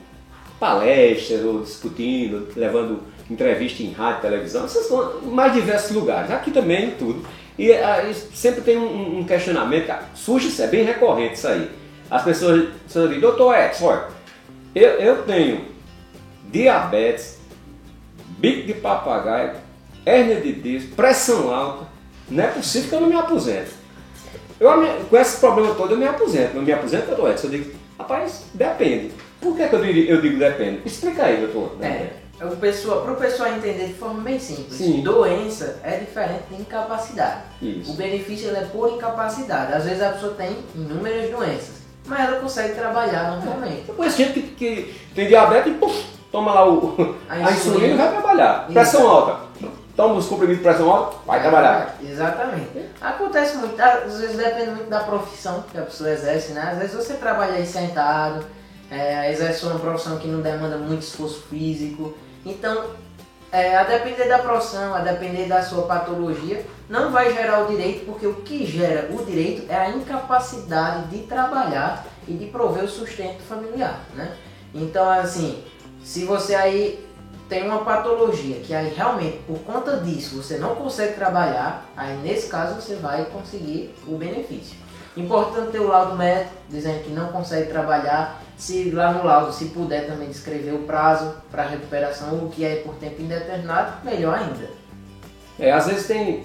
palestras 0.59 1.43
ou 1.43 1.61
discutindo, 1.61 2.47
levando 2.55 3.01
entrevista 3.29 3.83
em 3.83 3.91
rádio, 3.91 4.21
televisão, 4.21 4.65
essas 4.65 4.89
em 4.89 5.27
mais 5.27 5.53
diversos 5.53 5.91
lugares, 5.91 6.31
aqui 6.31 6.51
também 6.51 6.91
tudo. 6.91 7.25
E 7.57 7.71
aí 7.71 8.13
sempre 8.13 8.61
tem 8.61 8.77
um, 8.77 9.19
um 9.19 9.23
questionamento, 9.23 9.87
que 9.87 10.19
surge 10.19 10.47
isso, 10.47 10.61
é 10.61 10.67
bem 10.67 10.83
recorrente 10.83 11.35
isso 11.35 11.47
aí. 11.47 11.69
As 12.09 12.23
pessoas, 12.23 12.63
as 12.63 12.69
pessoas 12.83 13.07
dizem, 13.07 13.21
doutor 13.21 13.57
Edson, 13.57 13.85
olha, 13.85 14.07
eu, 14.75 14.89
eu 14.99 15.23
tenho 15.23 15.65
diabetes, 16.51 17.39
bico 18.37 18.67
de 18.67 18.73
papagaio, 18.73 19.53
hérnia 20.05 20.39
de 20.39 20.53
disco, 20.53 20.95
pressão 20.95 21.53
alta, 21.53 21.87
não 22.29 22.43
é 22.43 22.47
possível 22.47 22.89
que 22.89 22.95
eu 22.95 23.01
não 23.01 23.07
me 23.07 23.15
aposente. 23.15 23.71
Eu, 24.59 24.69
com 25.09 25.17
esse 25.17 25.39
problema 25.39 25.75
todo, 25.75 25.93
eu 25.93 25.97
me 25.97 26.07
aposento. 26.07 26.55
Não 26.55 26.61
me 26.61 26.71
aposento, 26.71 27.07
doutor 27.07 27.31
Edson. 27.31 27.47
Eu 27.47 27.51
digo, 27.51 27.71
rapaz, 27.97 28.45
depende. 28.53 29.11
Por 29.41 29.55
que, 29.55 29.67
que 29.67 29.75
eu, 29.75 29.81
digo, 29.81 30.11
eu 30.11 30.21
digo 30.21 30.39
depende? 30.39 30.81
Explica 30.85 31.25
aí, 31.25 31.37
doutor. 31.37 31.77
É, 31.81 32.09
para 32.37 32.47
o 32.47 33.15
pessoal, 33.15 33.53
entender 33.53 33.87
de 33.87 33.93
forma 33.93 34.21
bem 34.21 34.37
simples, 34.37 34.77
Sim. 34.77 35.01
doença 35.01 35.79
é 35.83 35.97
diferente 35.97 36.43
de 36.49 36.61
incapacidade. 36.61 37.41
O 37.61 37.65
Isso. 37.65 37.93
benefício 37.93 38.49
ele 38.49 38.57
é 38.57 38.65
por 38.65 38.91
incapacidade. 38.91 39.73
Às 39.73 39.85
vezes 39.85 40.01
a 40.01 40.09
pessoa 40.09 40.33
tem 40.33 40.57
inúmeras 40.75 41.29
doenças, 41.29 41.75
mas 42.05 42.27
ela 42.27 42.39
consegue 42.41 42.75
trabalhar 42.75 43.31
normalmente. 43.31 43.85
Eu 43.87 43.95
conheço 43.95 44.17
gente 44.17 44.33
que, 44.33 44.41
que 44.41 44.95
tem 45.15 45.27
diabetes 45.27 45.71
e 45.71 45.75
puf, 45.75 46.05
toma 46.31 46.53
lá 46.53 46.69
o, 46.69 47.15
A 47.29 47.35
a, 47.35 47.51
insulina 47.51 47.93
e 47.93 47.97
vai 47.97 48.09
trabalhar. 48.11 48.67
Pressão 48.67 49.07
alta. 49.07 49.45
toma 49.95 50.15
os 50.15 50.25
comprimidos 50.27 50.57
de 50.57 50.63
pressão 50.63 50.91
alta, 50.91 51.17
vai 51.25 51.41
trabalhar. 51.41 51.95
Exatamente. 52.03 52.85
Acontece 52.99 53.55
muito, 53.57 53.81
às 53.81 54.19
vezes 54.19 54.35
depende 54.35 54.71
muito 54.71 54.89
da 54.89 54.99
profissão 54.99 55.63
que 55.71 55.77
a 55.77 55.83
pessoa 55.83 56.11
exerce, 56.11 56.51
né? 56.51 56.69
Às 56.73 56.79
vezes 56.79 56.95
você 56.95 57.13
trabalha 57.13 57.53
aí 57.53 57.65
sentado, 57.65 58.45
é, 58.91 59.31
exerce 59.31 59.65
uma 59.65 59.79
profissão 59.79 60.17
que 60.17 60.27
não 60.27 60.41
demanda 60.41 60.77
muito 60.77 61.01
esforço 61.01 61.43
físico. 61.49 62.13
Então, 62.45 62.91
é, 63.51 63.75
a 63.75 63.83
depender 63.83 64.25
da 64.25 64.39
profissão, 64.39 64.93
a 64.93 64.99
depender 64.99 65.45
da 65.45 65.63
sua 65.63 65.83
patologia, 65.83 66.65
não 66.89 67.11
vai 67.11 67.33
gerar 67.33 67.63
o 67.63 67.67
direito, 67.67 68.05
porque 68.05 68.27
o 68.27 68.35
que 68.35 68.65
gera 68.65 69.09
o 69.11 69.23
direito 69.23 69.65
é 69.71 69.75
a 69.75 69.89
incapacidade 69.89 71.07
de 71.07 71.23
trabalhar 71.23 72.05
e 72.27 72.33
de 72.33 72.45
prover 72.47 72.83
o 72.83 72.89
sustento 72.89 73.41
familiar, 73.43 74.01
né? 74.13 74.35
Então, 74.73 75.09
assim, 75.09 75.63
se 76.03 76.25
você 76.25 76.53
aí 76.53 77.03
tem 77.47 77.63
uma 77.63 77.83
patologia 77.83 78.59
que 78.59 78.73
aí 78.73 78.93
realmente 78.93 79.37
por 79.45 79.59
conta 79.59 79.97
disso 79.97 80.41
você 80.41 80.57
não 80.57 80.75
consegue 80.75 81.13
trabalhar, 81.13 81.85
aí 81.95 82.17
nesse 82.17 82.47
caso 82.47 82.81
você 82.81 82.95
vai 82.95 83.25
conseguir 83.25 83.93
o 84.07 84.17
benefício. 84.17 84.84
Importante 85.17 85.71
ter 85.71 85.79
o 85.79 85.87
laudo 85.87 86.15
médico 86.15 86.51
dizendo 86.69 87.03
que 87.03 87.11
não 87.11 87.31
consegue 87.31 87.69
trabalhar, 87.69 88.41
se 88.57 88.91
lá 88.91 89.13
no 89.13 89.23
laudo 89.23 89.53
se 89.53 89.65
puder 89.65 90.07
também 90.07 90.27
descrever 90.27 90.73
o 90.73 90.79
prazo 90.79 91.35
para 91.49 91.63
recuperação, 91.63 92.45
o 92.45 92.49
que 92.49 92.65
é 92.65 92.77
por 92.77 92.95
tempo 92.95 93.21
indeterminado, 93.21 94.05
melhor 94.05 94.37
ainda. 94.37 94.69
É, 95.57 95.71
às 95.71 95.87
vezes 95.87 96.05
tem, 96.05 96.43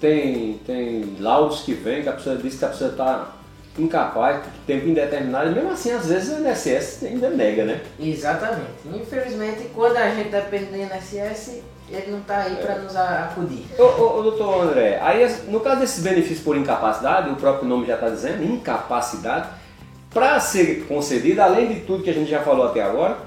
tem, 0.00 0.58
tem 0.64 1.16
laudos 1.18 1.62
que 1.62 1.74
vem 1.74 2.02
que 2.02 2.08
a 2.08 2.12
pessoa 2.12 2.36
diz 2.36 2.58
que 2.58 2.64
a 2.64 2.68
pessoa 2.68 2.90
está 2.90 3.32
incapaz, 3.78 4.42
tempo 4.66 4.86
indeterminado, 4.86 5.50
e 5.50 5.54
mesmo 5.54 5.70
assim, 5.70 5.90
às 5.90 6.06
vezes 6.06 6.36
o 6.36 6.46
INSS 6.46 7.04
ainda 7.04 7.30
nega, 7.30 7.64
né? 7.64 7.80
Exatamente. 7.98 8.70
Infelizmente, 8.92 9.70
quando 9.74 9.96
a 9.96 10.10
gente 10.10 10.28
depende 10.28 10.66
do 10.66 10.76
INSS, 10.76 11.62
ele 11.94 12.10
não 12.10 12.20
está 12.20 12.38
aí 12.38 12.56
para 12.56 12.76
nos 12.76 12.96
acudir. 12.96 13.66
Ô, 13.78 13.82
ô, 13.82 14.18
ô, 14.18 14.22
doutor 14.22 14.62
André, 14.62 14.98
aí 15.02 15.26
no 15.48 15.60
caso 15.60 15.80
desses 15.80 16.02
benefícios 16.02 16.40
por 16.40 16.56
incapacidade, 16.56 17.30
o 17.30 17.36
próprio 17.36 17.68
nome 17.68 17.86
já 17.86 17.94
está 17.94 18.08
dizendo, 18.08 18.42
incapacidade, 18.42 19.48
para 20.12 20.38
ser 20.40 20.86
concedida, 20.86 21.44
além 21.44 21.68
de 21.68 21.80
tudo 21.80 22.02
que 22.02 22.10
a 22.10 22.14
gente 22.14 22.30
já 22.30 22.42
falou 22.42 22.66
até 22.66 22.82
agora, 22.82 23.18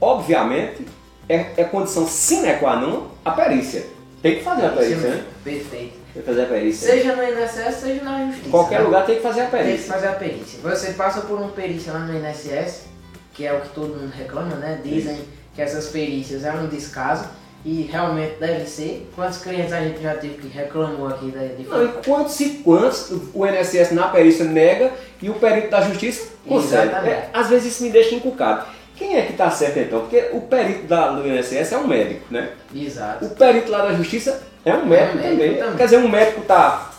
obviamente, 0.00 0.86
é, 1.28 1.52
é 1.56 1.64
condição 1.64 2.06
sine 2.06 2.54
qua 2.54 2.76
non 2.76 3.08
a 3.24 3.30
perícia. 3.32 3.84
Tem 4.22 4.36
que 4.36 4.42
fazer 4.42 4.66
a 4.66 4.70
perícia, 4.70 4.96
né? 4.96 5.24
Perfeito. 5.42 5.98
Tem 6.12 6.22
que 6.22 6.28
fazer 6.28 6.42
a 6.42 6.46
perícia. 6.46 6.90
Seja 6.90 7.16
no 7.16 7.22
INSS, 7.22 7.76
seja 7.76 8.02
na 8.02 8.26
justiça. 8.26 8.48
Em 8.48 8.50
qualquer 8.50 8.80
né? 8.80 8.84
lugar 8.84 9.06
tem 9.06 9.16
que 9.16 9.22
fazer 9.22 9.42
a 9.42 9.46
Tem 9.46 9.60
que 9.60 9.66
perícia. 9.66 9.92
fazer 9.92 10.08
a 10.08 10.12
perícia. 10.12 10.58
Você 10.62 10.92
passa 10.92 11.20
por 11.22 11.38
uma 11.38 11.50
perícia 11.50 11.92
lá 11.92 12.00
no 12.00 12.18
INSS, 12.18 12.86
que 13.32 13.46
é 13.46 13.52
o 13.52 13.60
que 13.60 13.68
todo 13.70 13.94
mundo 13.94 14.12
reclama, 14.12 14.56
né? 14.56 14.80
Dizem 14.82 15.20
que 15.54 15.62
essas 15.62 15.86
perícias 15.88 16.44
é 16.44 16.52
um 16.52 16.66
descaso 16.66 17.26
e 17.64 17.82
realmente 17.90 18.36
deve 18.40 18.64
ser. 18.66 19.08
Quantos 19.14 19.38
clientes 19.38 19.72
a 19.72 19.80
gente 19.80 20.00
já 20.02 20.14
teve 20.14 20.34
que 20.34 20.48
reclamou 20.48 21.08
aqui 21.08 21.30
da 21.30 21.40
Não, 21.40 21.84
e 21.84 21.88
quantos 22.04 22.40
e 22.40 22.48
quantos 22.64 23.12
o 23.34 23.46
INSS 23.46 23.92
na 23.92 24.08
perícia 24.08 24.44
nega 24.44 24.90
e 25.20 25.28
o 25.28 25.34
perito 25.34 25.70
da 25.70 25.82
justiça 25.82 26.30
consegue? 26.46 26.94
É, 27.06 27.28
às 27.32 27.48
vezes 27.48 27.72
isso 27.74 27.82
me 27.82 27.90
deixa 27.90 28.14
encucado. 28.14 28.66
Quem 28.96 29.16
é 29.16 29.22
que 29.22 29.32
está 29.32 29.50
certo 29.50 29.78
então? 29.78 30.00
Porque 30.00 30.28
o 30.32 30.42
perito 30.42 30.86
da, 30.86 31.10
do 31.12 31.26
INSS 31.26 31.72
é 31.72 31.78
um 31.78 31.86
médico, 31.86 32.22
né? 32.30 32.50
Exato. 32.74 33.24
O 33.24 33.30
perito 33.30 33.70
lá 33.70 33.86
da 33.86 33.94
justiça 33.94 34.42
é 34.64 34.74
um 34.74 34.84
médico, 34.86 35.16
médico 35.16 35.36
também. 35.38 35.54
também. 35.56 35.76
Quer 35.76 35.84
dizer, 35.84 35.96
um 35.98 36.08
médico 36.08 36.40
tá, 36.42 36.90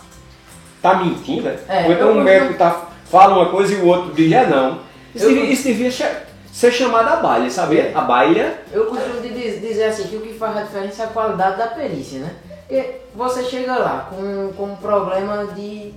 tá 0.80 0.94
mentindo, 0.96 1.42
né? 1.42 1.56
É, 1.68 1.86
Ou 1.86 1.92
então 1.92 2.10
um 2.10 2.14
não- 2.16 2.24
médico 2.24 2.54
tá, 2.54 2.88
fala 3.04 3.36
uma 3.36 3.50
coisa 3.50 3.72
e 3.72 3.76
o 3.76 3.86
outro 3.86 4.12
diz 4.14 4.32
é 4.32 4.46
não. 4.46 4.80
Isso, 5.14 5.26
Eu 5.26 5.34
devia, 5.34 5.52
isso 5.52 5.62
devia 5.64 5.90
ser 6.52 6.70
chamado 6.70 7.08
a 7.08 7.16
baile, 7.16 7.50
sabia? 7.50 7.90
A 7.94 8.02
baile 8.02 8.52
Eu 8.70 8.86
costumo 8.86 9.20
dizer 9.20 9.84
assim 9.84 10.04
que 10.04 10.16
o 10.16 10.20
que 10.20 10.34
faz 10.34 10.56
a 10.56 10.62
diferença 10.62 11.02
é 11.02 11.06
a 11.06 11.08
qualidade 11.08 11.56
da 11.56 11.66
perícia, 11.68 12.20
né? 12.20 12.30
Porque 12.68 12.96
você 13.14 13.42
chega 13.44 13.74
lá 13.76 14.06
com, 14.10 14.52
com 14.56 14.64
um 14.72 14.76
problema 14.76 15.46
de 15.46 15.92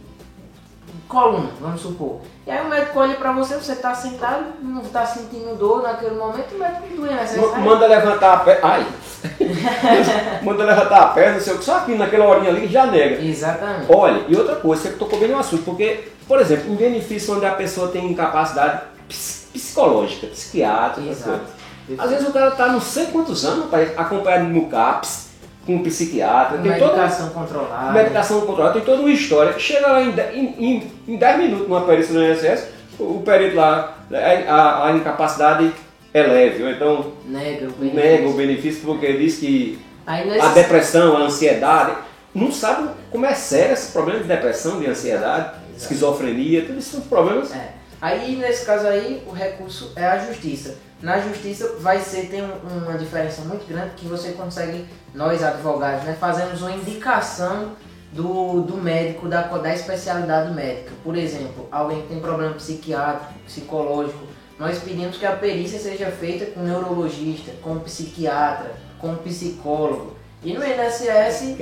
coluna, 1.07 1.49
vamos 1.61 1.81
supor. 1.81 2.21
E 2.47 2.51
aí 2.51 2.65
o 2.65 2.69
médico 2.69 2.99
olha 2.99 3.15
pra 3.15 3.31
você, 3.31 3.55
você 3.55 3.75
tá 3.75 3.93
sentado, 3.93 4.45
não 4.61 4.81
tá 4.81 5.05
sentindo 5.05 5.55
dor 5.57 5.83
naquele 5.83 6.15
momento, 6.15 6.55
o 6.55 6.59
médico 6.59 6.83
não 6.95 7.05
é 7.07 7.11
ma- 7.15 7.21
necessário. 7.21 7.59
manda 7.59 7.87
levantar 7.87 8.33
a 8.33 8.37
perna. 8.37 8.61
Ai! 8.63 8.85
manda 10.43 10.63
levantar 10.63 11.01
a 11.01 11.07
perna, 11.07 11.33
não 11.33 11.39
sei 11.41 11.53
o 11.53 11.57
que, 11.57 11.65
só 11.65 11.77
aqui 11.77 11.95
naquela 11.95 12.25
horinha 12.25 12.49
ali 12.49 12.67
já 12.67 12.85
nega. 12.85 13.21
Exatamente. 13.23 13.91
Olha, 13.91 14.23
e 14.27 14.35
outra 14.35 14.55
coisa, 14.55 14.83
você 14.83 14.89
tocou 14.93 15.19
bem 15.19 15.29
no 15.29 15.39
assunto, 15.39 15.63
porque, 15.63 16.09
por 16.27 16.39
exemplo, 16.39 16.71
em 16.71 16.75
benefício 16.75 17.35
onde 17.35 17.45
a 17.45 17.51
pessoa 17.51 17.87
tem 17.89 18.11
incapacidade 18.11 18.81
ps- 19.07 19.44
psicológica, 19.59 20.27
psiquiátrica, 20.27 21.09
essas 21.09 21.27
Exato. 21.27 21.55
Às 21.97 22.09
vezes 22.09 22.27
o 22.27 22.31
cara 22.33 22.51
tá 22.51 22.67
não 22.67 22.81
sei 22.81 23.05
quantos 23.07 23.45
anos, 23.45 23.65
pai, 23.69 23.91
acompanhado 23.95 24.45
no 24.45 24.67
CAPS, 24.67 25.29
com 25.65 25.75
um 25.75 25.83
psiquiatra, 25.83 26.57
tem 26.59 26.73
toda 26.79 26.95
medicação 26.97 27.29
controlada. 27.29 27.91
medicação 27.91 28.41
controlada, 28.41 28.73
tem 28.75 28.83
toda 28.83 29.01
uma 29.01 29.11
história. 29.11 29.57
Chega 29.59 29.87
lá 29.87 30.01
em, 30.01 30.11
de- 30.11 30.21
em, 30.35 30.45
em, 30.59 30.91
em 31.07 31.15
10 31.17 31.37
minutos 31.39 31.67
numa 31.67 31.81
perícia 31.81 32.13
do 32.13 32.23
INSS, 32.23 32.67
o, 32.99 33.03
o 33.17 33.21
perito 33.23 33.55
lá, 33.55 33.97
a, 34.11 34.53
a- 34.53 34.87
a 34.87 34.91
incapacidade 34.93 35.71
é 36.13 36.23
leve, 36.23 36.63
ou 36.63 36.69
então 36.71 37.11
Nega 37.27 37.67
o 37.67 37.71
benefício. 37.71 37.95
nega 38.11 38.27
o 38.29 38.33
benefício 38.33 38.81
porque 38.85 39.13
diz 39.13 39.37
que 39.37 39.79
Aí 40.07 40.39
a 40.39 40.47
depressão, 40.49 41.17
a 41.17 41.21
ansiedade, 41.21 41.93
não 42.33 42.51
sabe 42.51 42.89
como 43.11 43.25
é 43.25 43.33
sério 43.33 43.73
esse 43.73 43.91
problema 43.91 44.19
de 44.21 44.27
depressão, 44.27 44.79
de 44.79 44.87
ansiedade, 44.87 45.51
esquizofrenia, 45.77 46.63
tudo 46.65 46.79
isso 46.79 46.91
são 46.97 47.01
problemas. 47.01 47.53
É. 47.53 47.69
Aí 48.01 48.35
nesse 48.35 48.65
caso 48.65 48.87
aí 48.87 49.23
o 49.27 49.31
recurso 49.31 49.91
é 49.95 50.05
a 50.05 50.17
justiça. 50.19 50.75
Na 51.01 51.19
justiça 51.19 51.75
vai 51.79 51.99
ser 51.99 52.27
tem 52.29 52.41
um- 52.43 52.83
uma 52.85 52.97
diferença 52.97 53.41
muito 53.43 53.67
grande 53.67 53.91
que 53.95 54.05
você 54.07 54.31
consegue 54.33 54.85
nós 55.13 55.43
advogados, 55.43 56.03
né, 56.05 56.15
fazemos 56.19 56.61
uma 56.61 56.71
indicação 56.71 57.71
do, 58.11 58.61
do 58.61 58.77
médico 58.77 59.27
da, 59.27 59.41
da 59.41 59.73
especialidade 59.73 60.53
médica. 60.53 60.91
Por 61.03 61.15
exemplo, 61.17 61.67
alguém 61.71 62.01
que 62.03 62.07
tem 62.07 62.19
problema 62.19 62.53
psiquiátrico, 62.53 63.33
psicológico, 63.45 64.25
nós 64.57 64.79
pedimos 64.79 65.17
que 65.17 65.25
a 65.25 65.33
perícia 65.35 65.77
seja 65.79 66.09
feita 66.11 66.45
com 66.45 66.61
um 66.61 66.63
neurologista, 66.63 67.51
com 67.61 67.71
um 67.71 67.79
psiquiatra, 67.79 68.71
com 68.99 69.09
um 69.09 69.17
psicólogo. 69.17 70.15
E 70.43 70.53
no 70.53 70.63
INSS 70.65 71.55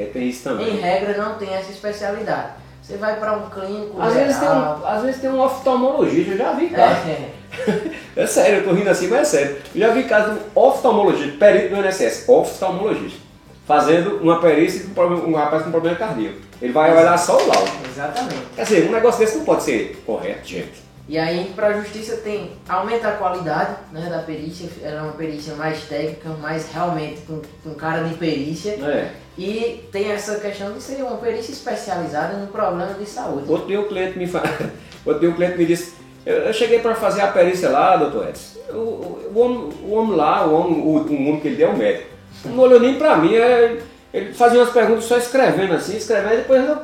em 0.61 0.75
regra 0.79 1.17
não 1.17 1.35
tem 1.37 1.53
essa 1.53 1.71
especialidade. 1.71 2.62
Você 2.83 2.97
vai 2.97 3.17
para 3.17 3.31
um 3.31 3.49
clínico 3.49 4.01
Às 4.01 4.13
vezes, 4.13 4.37
tem 4.37 4.49
um, 4.49 4.85
às 4.85 5.01
vezes 5.03 5.21
tem 5.21 5.29
um 5.29 5.39
oftalmologista, 5.39 6.31
eu 6.31 6.37
já 6.37 6.51
vi 6.51 6.67
caso. 6.67 6.95
É, 7.07 7.29
É 8.15 8.27
sério, 8.27 8.57
eu 8.57 8.63
tô 8.65 8.73
rindo 8.73 8.89
assim, 8.89 9.07
mas 9.07 9.21
é 9.21 9.25
sério. 9.25 9.57
Eu 9.73 9.81
já 9.81 9.93
vi 9.93 10.03
caso 10.03 10.33
de 10.33 10.39
um 10.39 10.61
oftalmologista, 10.61 11.37
perito 11.37 11.73
do 11.73 11.81
INSS, 11.81 12.25
oftalmologista, 12.27 13.19
fazendo 13.65 14.17
uma 14.17 14.39
perícia 14.41 14.85
com 14.93 15.01
um, 15.01 15.33
rapaz 15.33 15.63
com 15.63 15.71
problema 15.71 15.97
cardíaco. 15.97 16.37
Ele 16.61 16.73
vai 16.73 16.91
olhar 16.91 17.17
só 17.17 17.37
o 17.37 17.47
laudo. 17.47 17.71
exatamente. 17.89 18.43
Quer 18.55 18.63
dizer, 18.63 18.89
um 18.89 18.91
negócio 18.91 19.19
desse 19.19 19.37
não 19.37 19.45
pode 19.45 19.63
ser 19.63 20.03
correto, 20.05 20.45
gente. 20.47 20.82
E 21.07 21.17
aí 21.17 21.51
para 21.53 21.67
a 21.67 21.81
justiça 21.81 22.17
tem 22.17 22.51
aumenta 22.67 23.09
a 23.09 23.11
qualidade 23.13 23.75
né, 23.91 24.09
da 24.09 24.19
perícia, 24.19 24.69
ela 24.81 24.99
é 24.99 25.01
uma 25.01 25.11
perícia 25.11 25.53
mais 25.55 25.81
técnica, 25.83 26.29
mais 26.41 26.71
realmente 26.71 27.21
com, 27.21 27.41
com 27.63 27.75
cara 27.75 28.03
de 28.03 28.15
perícia. 28.15 28.71
É. 28.71 29.11
E 29.37 29.83
tem 29.91 30.11
essa 30.11 30.39
questão 30.39 30.71
de 30.73 30.81
ser 30.81 31.01
uma 31.03 31.17
perícia 31.17 31.51
especializada 31.51 32.37
no 32.37 32.47
problema 32.47 32.93
de 32.93 33.05
saúde. 33.05 33.51
Outro 33.51 33.67
dia 33.67 33.81
o 33.81 33.87
cliente 33.87 34.17
me 34.17 34.27
fa... 34.27 34.41
Outro 35.05 35.19
dia 35.19 35.29
o 35.29 35.35
cliente 35.35 35.57
me 35.57 35.65
disse, 35.65 35.93
eu, 36.25 36.35
eu 36.37 36.53
cheguei 36.53 36.79
para 36.79 36.95
fazer 36.95 37.21
a 37.21 37.27
perícia 37.27 37.69
lá, 37.69 37.97
doutor 37.97 38.29
Edson. 38.29 38.59
O, 38.69 38.75
o, 38.77 39.31
o 39.35 39.39
homem, 39.39 39.69
o 39.83 39.91
homem 39.93 40.15
lá, 40.15 40.47
o 40.47 40.53
homem, 40.53 40.79
o, 40.79 40.85
o 40.85 40.97
homem 40.97 41.39
que 41.41 41.47
ele 41.49 41.57
deu, 41.57 41.71
o 41.71 41.77
médico, 41.77 42.07
não 42.45 42.59
olhou 42.59 42.79
nem 42.79 42.95
para 42.95 43.17
mim, 43.17 43.35
é, 43.35 43.79
ele 44.13 44.33
fazia 44.33 44.59
umas 44.59 44.71
perguntas 44.71 45.03
só 45.03 45.17
escrevendo 45.17 45.73
assim, 45.73 45.97
escrevendo, 45.97 46.37
depois 46.37 46.63
eu, 46.63 46.77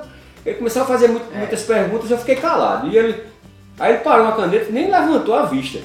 ele 0.45 0.57
começou 0.57 0.81
a 0.81 0.85
fazer 0.85 1.07
muito- 1.07 1.33
muitas 1.33 1.61
perguntas, 1.63 2.11
eu 2.11 2.17
fiquei 2.17 2.35
calado. 2.35 2.87
E 2.87 2.97
ele, 2.97 3.23
aí 3.79 3.93
ele 3.93 4.03
parou 4.03 4.27
a 4.27 4.31
caneta, 4.33 4.67
nem 4.71 4.89
levantou 4.91 5.35
a 5.35 5.43
vista. 5.45 5.79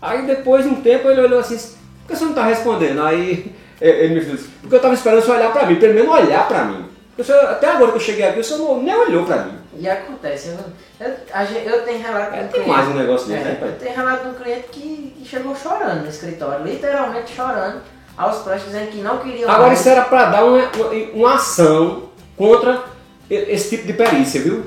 Aí 0.00 0.26
depois 0.26 0.64
de 0.64 0.70
um 0.70 0.80
tempo 0.80 1.08
ele 1.08 1.20
olhou 1.20 1.40
assim, 1.40 1.56
por 1.56 2.08
que 2.08 2.16
você 2.16 2.24
não 2.24 2.30
está 2.30 2.44
respondendo? 2.44 3.02
Aí 3.02 3.52
ele 3.80 4.14
me 4.14 4.20
disse, 4.24 4.48
porque 4.60 4.74
eu 4.74 4.78
estava 4.78 4.94
esperando 4.94 5.22
você 5.22 5.30
olhar 5.30 5.52
para 5.52 5.66
mim, 5.66 5.76
pelo 5.76 5.94
menos 5.94 6.10
olhar 6.14 6.46
para 6.48 6.64
mim. 6.64 6.86
Porque 7.16 7.32
até 7.32 7.68
agora 7.70 7.92
que 7.92 7.96
eu 7.96 8.02
cheguei 8.02 8.26
aqui, 8.26 8.40
o 8.40 8.44
senhor 8.44 8.58
não- 8.60 8.82
nem 8.82 8.94
olhou 8.94 9.24
para 9.24 9.38
mim. 9.44 9.52
E 9.78 9.88
acontece, 9.88 10.48
eu, 10.48 11.06
eu, 11.06 11.72
eu 11.72 11.82
tenho 11.84 12.02
relato 12.02 12.34
É, 12.34 12.38
um 12.38 12.40
tem 12.40 12.48
cliente. 12.48 12.68
mais 12.70 12.88
um 12.88 12.94
negócio 12.94 13.26
desse, 13.28 13.40
é, 13.40 13.44
né, 13.44 13.54
pai? 13.60 13.68
eu 13.68 13.72
tenho 13.78 13.94
relato 13.96 14.22
de 14.24 14.28
um 14.30 14.34
cliente 14.34 14.68
que, 14.72 15.14
que 15.18 15.28
chegou 15.28 15.54
chorando 15.56 16.02
no 16.02 16.08
escritório, 16.08 16.64
literalmente 16.64 17.34
chorando, 17.34 17.80
aos 18.16 18.38
prestes 18.38 18.70
dizendo 18.70 18.90
que 18.90 18.98
não 19.02 19.18
queria 19.18 19.44
Agora 19.46 19.66
mais. 19.68 19.80
isso 19.80 19.88
era 19.90 20.02
para 20.02 20.24
dar 20.26 20.44
uma, 20.44 20.58
uma, 20.58 20.90
uma 21.14 21.34
ação 21.34 22.04
contra 22.36 22.84
esse 23.28 23.70
tipo 23.76 23.86
de 23.86 23.92
perícia, 23.92 24.40
viu? 24.40 24.64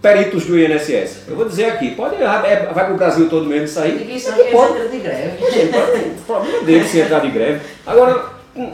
Peritos 0.00 0.46
do 0.46 0.58
INSS. 0.58 1.24
Eu 1.28 1.36
vou 1.36 1.46
dizer 1.46 1.66
aqui, 1.66 1.94
pode 1.94 2.14
é, 2.16 2.70
vai 2.72 2.86
pro 2.86 2.96
Brasil 2.96 3.28
todo 3.28 3.44
mesmo 3.46 3.66
isso 3.66 3.78
aí. 3.80 3.92
Distribuição 3.98 4.32
é 4.32 4.36
que 4.36 4.40
eles 4.42 4.52
pode, 4.52 4.72
entram 4.72 4.88
de 4.90 4.98
greve. 4.98 5.36
Pode- 5.70 5.98
o 6.08 6.22
problema 6.26 6.64
dele 6.64 6.84
se 6.88 7.00
entrar 7.00 7.18
de 7.20 7.30
greve. 7.30 7.60
Agora, 7.86 8.24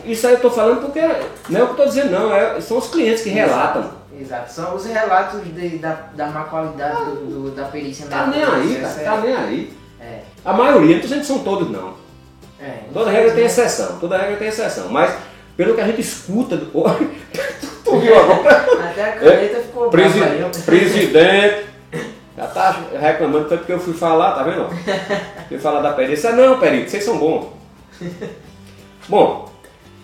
isso 0.05 0.27
aí 0.27 0.35
eu 0.35 0.41
tô 0.41 0.51
falando 0.51 0.83
porque 0.83 1.01
não 1.49 1.61
é 1.61 1.63
o 1.65 1.67
que 1.67 1.73
eu 1.73 1.77
tô 1.77 1.85
dizendo, 1.87 2.11
não, 2.13 2.33
é, 2.33 2.61
são 2.61 2.79
os 2.79 2.89
clientes 2.89 3.23
que 3.25 3.31
relatam. 3.31 3.91
Exato, 4.19 4.53
são 4.53 4.75
os 4.77 4.87
relatos 4.87 5.43
de- 5.45 5.79
da, 5.79 5.93
da 6.15 6.27
má 6.29 6.45
qualidade 6.45 7.05
do, 7.07 7.27
do- 7.27 7.51
da 7.51 7.65
perícia 7.65 8.07
Tá 8.07 8.29
nem 8.29 8.43
aí, 8.43 8.77
cara, 8.81 8.95
é- 9.01 9.05
tá 9.05 9.17
nem 9.19 9.35
aí. 9.37 9.73
É, 10.01 10.19
A 10.45 10.53
maioria, 10.53 10.95
não 10.95 11.01
tô 11.01 11.09
dizendo 11.09 11.21
que 11.21 11.27
são 11.27 11.41
todos 11.41 11.71
não. 11.71 11.95
é, 12.61 12.85
Toda 12.95 13.11
regra 13.11 13.33
tem 13.33 13.45
exceção, 13.45 13.99
toda 13.99 14.17
regra 14.17 14.37
tem 14.37 14.49
exceção. 14.49 14.89
Mas 14.91 15.13
pelo 15.57 15.75
que 15.75 15.81
a 15.81 15.87
gente 15.87 16.01
escuta, 16.01 16.57
do... 16.57 16.71
agora? 18.15 18.91
Até 18.91 19.05
a 19.05 19.13
caneta 19.13 19.61
ficou 19.61 19.91
Presi 19.91 20.19
brava. 20.21 20.51
Presidente, 20.65 21.67
já 22.37 22.47
tá 22.49 22.85
reclamando, 23.01 23.49
foi 23.49 23.59
porque 23.59 23.73
eu 23.73 23.81
fui 23.81 23.95
falar, 23.95 24.33
tá 24.33 24.43
vendo? 24.43 24.69
Fui 25.49 25.59
falar 25.59 25.81
da 25.81 25.93
perícia. 25.93 26.33
Não, 26.33 26.59
perito, 26.59 26.91
vocês 26.91 27.05
são 27.05 27.19
bons. 27.19 27.47
Bom, 29.09 29.51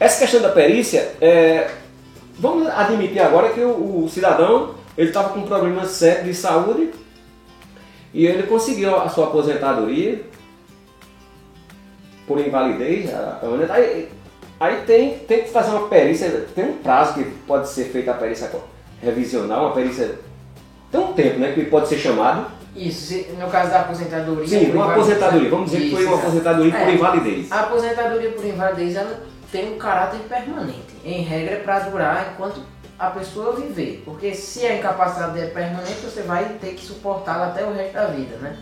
essa 0.01 0.21
questão 0.21 0.41
da 0.41 0.49
perícia, 0.51 1.12
é, 1.21 1.71
vamos 2.38 2.69
admitir 2.69 3.21
agora 3.21 3.51
que 3.51 3.61
o, 3.61 4.05
o 4.05 4.09
cidadão 4.09 4.75
ele 4.97 5.09
estava 5.09 5.31
com 5.31 5.41
um 5.41 5.47
problema 5.47 5.85
sério 5.85 6.25
de 6.25 6.35
saúde 6.35 6.91
e 8.15 8.27
ele 8.27 8.45
conseguiu 8.45 8.95
a 8.97 9.09
sua 9.09 9.27
aposentadoria 9.27 10.23
por 12.27 12.38
invalidez. 12.41 13.12
a- 13.12 13.41
a- 13.43 14.22
Aí, 14.62 14.83
tem, 14.87 15.18
tem 15.18 15.42
que 15.42 15.51
fazer 15.51 15.72
uma 15.72 15.88
perícia, 15.88 16.31
tem 16.55 16.66
um 16.66 16.77
prazo 16.77 17.14
que 17.14 17.25
pode 17.25 17.68
ser 17.68 17.87
feita 17.87 18.12
a 18.12 18.14
perícia 18.14 18.48
revisional, 19.03 19.66
uma 19.66 19.75
perícia. 19.75 20.20
Tem 20.88 21.01
um 21.01 21.12
tempo 21.14 21.40
né, 21.40 21.51
que 21.51 21.64
pode 21.64 21.88
ser 21.88 21.98
chamado. 21.98 22.46
Isso, 22.77 23.12
no 23.40 23.51
caso 23.51 23.72
da 23.72 23.81
aposentadoria. 23.81 24.46
Sim, 24.46 24.66
por 24.66 24.77
uma 24.77 24.92
aposentadoria. 24.92 25.51
Vamos 25.51 25.72
dizer 25.72 25.83
que 25.83 25.90
foi 25.90 26.03
Isso, 26.03 26.12
uma 26.12 26.22
aposentadoria 26.22 26.70
por 26.70 26.81
É. 26.81 26.94
invalidez. 26.94 27.51
A 27.51 27.61
aposentadoria 27.61 28.31
por 28.31 28.44
invalidez 28.44 28.94
ela 28.94 29.20
tem 29.51 29.75
um 29.75 29.79
caráter 29.79 30.20
permanente. 30.29 30.94
Em 31.05 31.22
regra, 31.25 31.55
é 31.57 31.59
para 31.59 31.81
durar 31.81 32.33
enquanto 32.33 32.61
a 32.96 33.11
pessoa 33.11 33.57
viver. 33.57 34.03
Porque 34.05 34.33
se 34.33 34.64
a 34.64 34.77
incapacidade 34.77 35.40
é 35.40 35.46
permanente, 35.46 36.01
você 36.05 36.22
vai 36.22 36.44
ter 36.61 36.75
que 36.75 36.85
suportá-la 36.85 37.48
até 37.48 37.64
o 37.64 37.72
resto 37.72 37.94
da 37.94 38.07
vida, 38.07 38.37
né? 38.37 38.57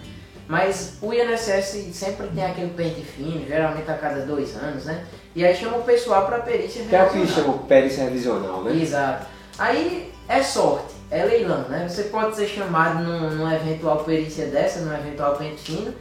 Mas 0.50 0.94
o 1.00 1.14
INSS 1.14 1.94
sempre 1.94 2.26
tem 2.26 2.44
aquele 2.44 2.70
pente 2.70 3.02
fino, 3.02 3.46
geralmente 3.46 3.88
a 3.88 3.94
cada 3.94 4.22
dois 4.22 4.56
anos, 4.56 4.84
né? 4.84 5.04
E 5.32 5.46
aí 5.46 5.54
chama 5.54 5.76
o 5.76 5.84
pessoal 5.84 6.26
para 6.26 6.40
perícia 6.40 6.82
Que 6.82 6.96
é 6.96 7.04
o 7.04 7.08
que 7.08 7.18
revisional. 7.18 7.52
chama 7.52 7.66
perícia 7.68 8.02
revisional, 8.02 8.64
né? 8.64 8.82
Exato. 8.82 9.26
Aí 9.56 10.12
é 10.26 10.42
sorte, 10.42 10.92
é 11.08 11.24
leilão, 11.24 11.68
né? 11.68 11.86
Você 11.88 12.02
pode 12.02 12.34
ser 12.34 12.48
chamado 12.48 13.00
num, 13.00 13.30
numa 13.30 13.54
eventual 13.54 13.98
perícia 13.98 14.46
dessa, 14.46 14.80
num 14.80 14.92
eventual 14.92 15.36
pente 15.36 15.62
fino, 15.62 15.94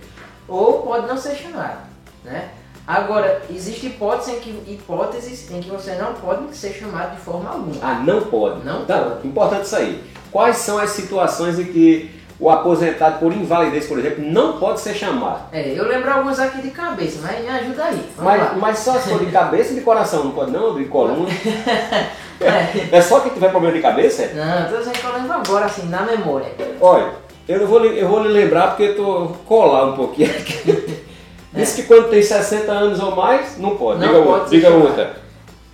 ou 0.48 0.82
pode 0.82 1.06
não 1.06 1.16
ser 1.16 1.36
chamado, 1.36 1.82
né? 2.24 2.50
Agora, 2.88 3.44
existe 3.52 3.86
hipótese 3.86 4.32
em 4.32 4.40
que, 4.40 4.50
hipóteses 4.74 5.52
em 5.52 5.62
que 5.62 5.70
você 5.70 5.94
não 5.94 6.16
pode 6.16 6.58
ser 6.58 6.74
chamado 6.74 7.16
de 7.16 7.22
forma 7.22 7.52
alguma. 7.52 7.76
Ah, 7.84 8.02
não 8.04 8.22
pode. 8.22 8.66
Não 8.66 8.84
tá, 8.84 9.00
pode. 9.00 9.28
Importante 9.28 9.66
isso 9.66 9.76
aí. 9.76 10.04
Quais 10.32 10.58
são 10.58 10.80
as 10.80 10.90
situações 10.90 11.60
em 11.60 11.66
que 11.66 12.19
o 12.40 12.50
aposentado 12.50 13.20
por 13.20 13.34
invalidez, 13.34 13.86
por 13.88 14.00
exemplo, 14.00 14.24
não 14.26 14.58
pode 14.60 14.80
ser 14.80 14.94
chamado? 14.94 15.42
É, 15.52 15.74
eu 15.78 15.86
lembro 15.88 16.10
alguns 16.12 16.40
aqui 16.40 16.62
de 16.62 16.72
cabeça, 16.72 17.20
mas 17.22 17.42
me 17.42 17.50
ajuda 17.50 17.84
aí. 17.84 18.02
Mas, 18.18 18.42
lá. 18.42 18.54
mas 18.58 18.80
só 18.80 18.94
se 18.94 19.10
for 19.10 19.20
de 19.20 19.26
cabeça 19.32 19.74
e 19.74 19.76
de 19.76 19.82
coração, 19.82 20.24
não 20.24 20.32
pode 20.32 20.52
não? 20.52 20.76
De 20.76 20.86
coluna? 20.86 21.28
É. 22.42 22.96
É 22.98 23.02
só 23.02 23.20
quem 23.20 23.34
tiver 23.34 23.50
problema 23.50 23.76
de 23.76 23.82
cabeça? 23.82 24.32
Não, 24.34 24.70
tô 24.72 24.78
dizendo 24.78 24.98
que 24.98 25.06
eu 25.06 25.12
lembro 25.14 25.34
agora, 25.34 25.66
assim, 25.66 25.90
na 25.90 26.04
memória. 26.04 26.48
Olha, 26.80 27.10
eu, 27.46 27.60
não 27.60 27.68
vou, 27.68 27.80
lhe- 27.80 28.00
eu 28.02 28.08
vou 28.08 28.24
lhe 28.24 28.30
lembrar 28.30 28.68
porque 28.70 28.84
eu 28.84 28.96
tô 28.96 29.28
colar 29.46 29.88
um 29.88 29.94
pouquinho 29.98 30.30
aqui. 30.32 31.04
Diz 31.52 31.74
que 31.74 31.84
quando 31.84 32.10
tem 32.10 32.22
60 32.22 32.72
anos 32.72 33.00
ou 33.02 33.14
mais, 33.14 33.58
não 33.58 33.76
pode. 33.76 34.00
Não 34.00 34.08
diga 34.08 34.20
pode 34.22 34.30
outra. 34.30 34.50
Diga 34.50 34.70
outra. 34.70 35.14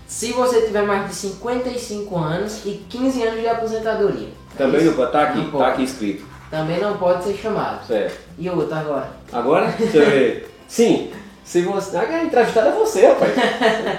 Se 0.08 0.32
você 0.32 0.62
tiver 0.62 0.82
mais 0.82 1.08
de 1.08 1.14
55 1.14 2.18
anos 2.18 2.62
e 2.66 2.84
15 2.90 3.22
anos 3.22 3.42
de 3.42 3.48
aposentadoria. 3.48 4.30
é 4.56 4.58
Também 4.58 4.82
isso? 4.82 4.90
não 4.90 4.98
pode. 4.98 5.12
Tá 5.12 5.22
aqui, 5.22 5.38
Não 5.38 5.46
tá 5.46 5.52
pode. 5.52 5.70
aqui 5.70 5.84
escrito. 5.84 6.26
Também 6.50 6.80
não 6.80 6.98
pode 6.98 7.24
ser 7.24 7.36
chamado. 7.36 7.86
Certo. 7.86 8.20
E 8.38 8.50
outra 8.50 8.78
agora? 8.78 9.10
Agora, 9.32 9.68
deixa 9.78 9.98
eu 9.98 10.06
ver. 10.06 10.56
Sim, 10.68 11.12
se 11.44 11.62
você. 11.62 11.98
Ah, 11.98 12.24
entrevistado 12.24 12.70
é 12.70 12.72
você, 12.72 13.08
rapaz. 13.08 13.32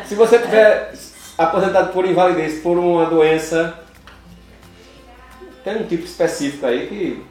Se 0.06 0.14
você 0.14 0.38
tiver 0.38 0.92
aposentado 1.36 1.92
por 1.92 2.04
invalidez 2.06 2.60
por 2.60 2.78
uma 2.78 3.06
doença. 3.06 3.74
Tem 5.64 5.76
um 5.82 5.86
tipo 5.86 6.04
específico 6.04 6.66
aí 6.66 6.86
que. 6.86 7.24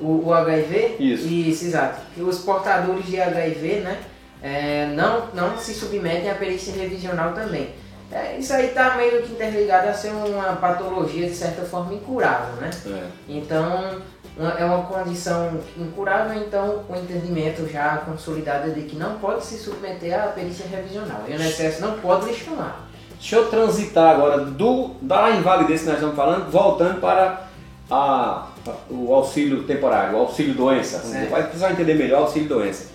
O, 0.00 0.26
o 0.26 0.34
HIV? 0.34 0.96
Isso. 0.98 1.28
Isso, 1.28 1.64
exato. 1.66 2.00
E 2.16 2.22
os 2.22 2.38
portadores 2.40 3.06
de 3.06 3.20
HIV, 3.20 3.80
né? 3.80 3.98
é, 4.44 4.86
não, 4.94 5.28
não 5.32 5.56
se 5.56 5.72
submetem 5.72 6.30
à 6.30 6.34
perícia 6.34 6.74
revisional 6.74 7.32
também. 7.32 7.70
É, 8.12 8.36
isso 8.36 8.52
aí 8.52 8.66
está 8.66 8.94
meio 8.94 9.22
que 9.22 9.32
interligado 9.32 9.88
a 9.88 9.94
ser 9.94 10.10
uma 10.10 10.54
patologia 10.56 11.26
de 11.26 11.34
certa 11.34 11.62
forma 11.62 11.94
incurável, 11.94 12.54
né? 12.56 12.70
É. 12.86 13.06
Então, 13.26 14.02
é 14.36 14.64
uma 14.64 14.82
condição 14.82 15.58
incurável, 15.78 16.42
então 16.42 16.82
o 16.88 16.96
entendimento 16.96 17.68
já 17.70 17.98
consolidado 17.98 18.68
é 18.70 18.74
de 18.74 18.82
que 18.82 18.96
não 18.96 19.14
pode 19.18 19.44
se 19.44 19.56
submeter 19.56 20.12
à 20.18 20.26
perícia 20.28 20.66
revisional. 20.66 21.22
O 21.26 21.30
INSS 21.32 21.78
não 21.80 21.92
pode 21.98 22.26
lhe 22.26 22.34
chamar. 22.34 22.88
Deixa 23.18 23.36
eu 23.36 23.48
transitar 23.48 24.14
agora 24.16 24.38
do, 24.44 24.90
da 25.00 25.30
invalidez 25.30 25.80
que 25.82 25.86
nós 25.86 25.94
estamos 25.96 26.16
falando, 26.16 26.50
voltando 26.50 27.00
para 27.00 27.46
a- 27.90 28.48
o 28.90 29.14
auxílio 29.14 29.62
temporário, 29.64 30.16
o 30.16 30.20
auxílio 30.20 30.54
doença. 30.54 30.98
Certo. 30.98 31.30
Vai 31.30 31.42
precisar 31.44 31.70
entender 31.70 31.94
melhor 31.94 32.20
o 32.22 32.24
auxílio 32.24 32.48
doença. 32.48 32.88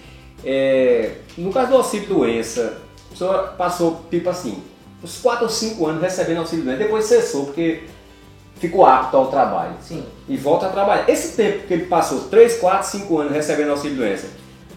É, 0.44 1.16
no 1.38 1.52
caso 1.52 1.70
do 1.72 1.78
auxílio 1.78 2.08
doença, 2.08 2.78
a 3.08 3.10
pessoa 3.12 3.38
passou 3.58 4.02
tipo 4.10 4.30
assim, 4.30 4.62
uns 5.04 5.20
4 5.22 5.44
ou 5.46 5.50
5 5.50 5.86
anos 5.88 6.02
recebendo 6.02 6.40
auxílio 6.40 6.66
doença, 6.66 6.84
depois 6.84 7.06
cessou 7.06 7.46
porque 7.46 7.84
ficou 8.60 8.86
apto 8.86 9.16
ao 9.18 9.28
trabalho 9.28 9.74
Sim. 9.82 10.06
e 10.28 10.38
volta 10.38 10.68
a 10.68 10.70
trabalhar. 10.70 11.10
Esse 11.10 11.36
tempo 11.36 11.66
que 11.68 11.74
ele 11.74 11.86
passou, 11.86 12.28
3, 12.30 12.58
4, 12.58 12.88
5 12.88 13.18
anos 13.18 13.34
recebendo 13.34 13.72
auxílio 13.72 13.98
doença, 13.98 14.28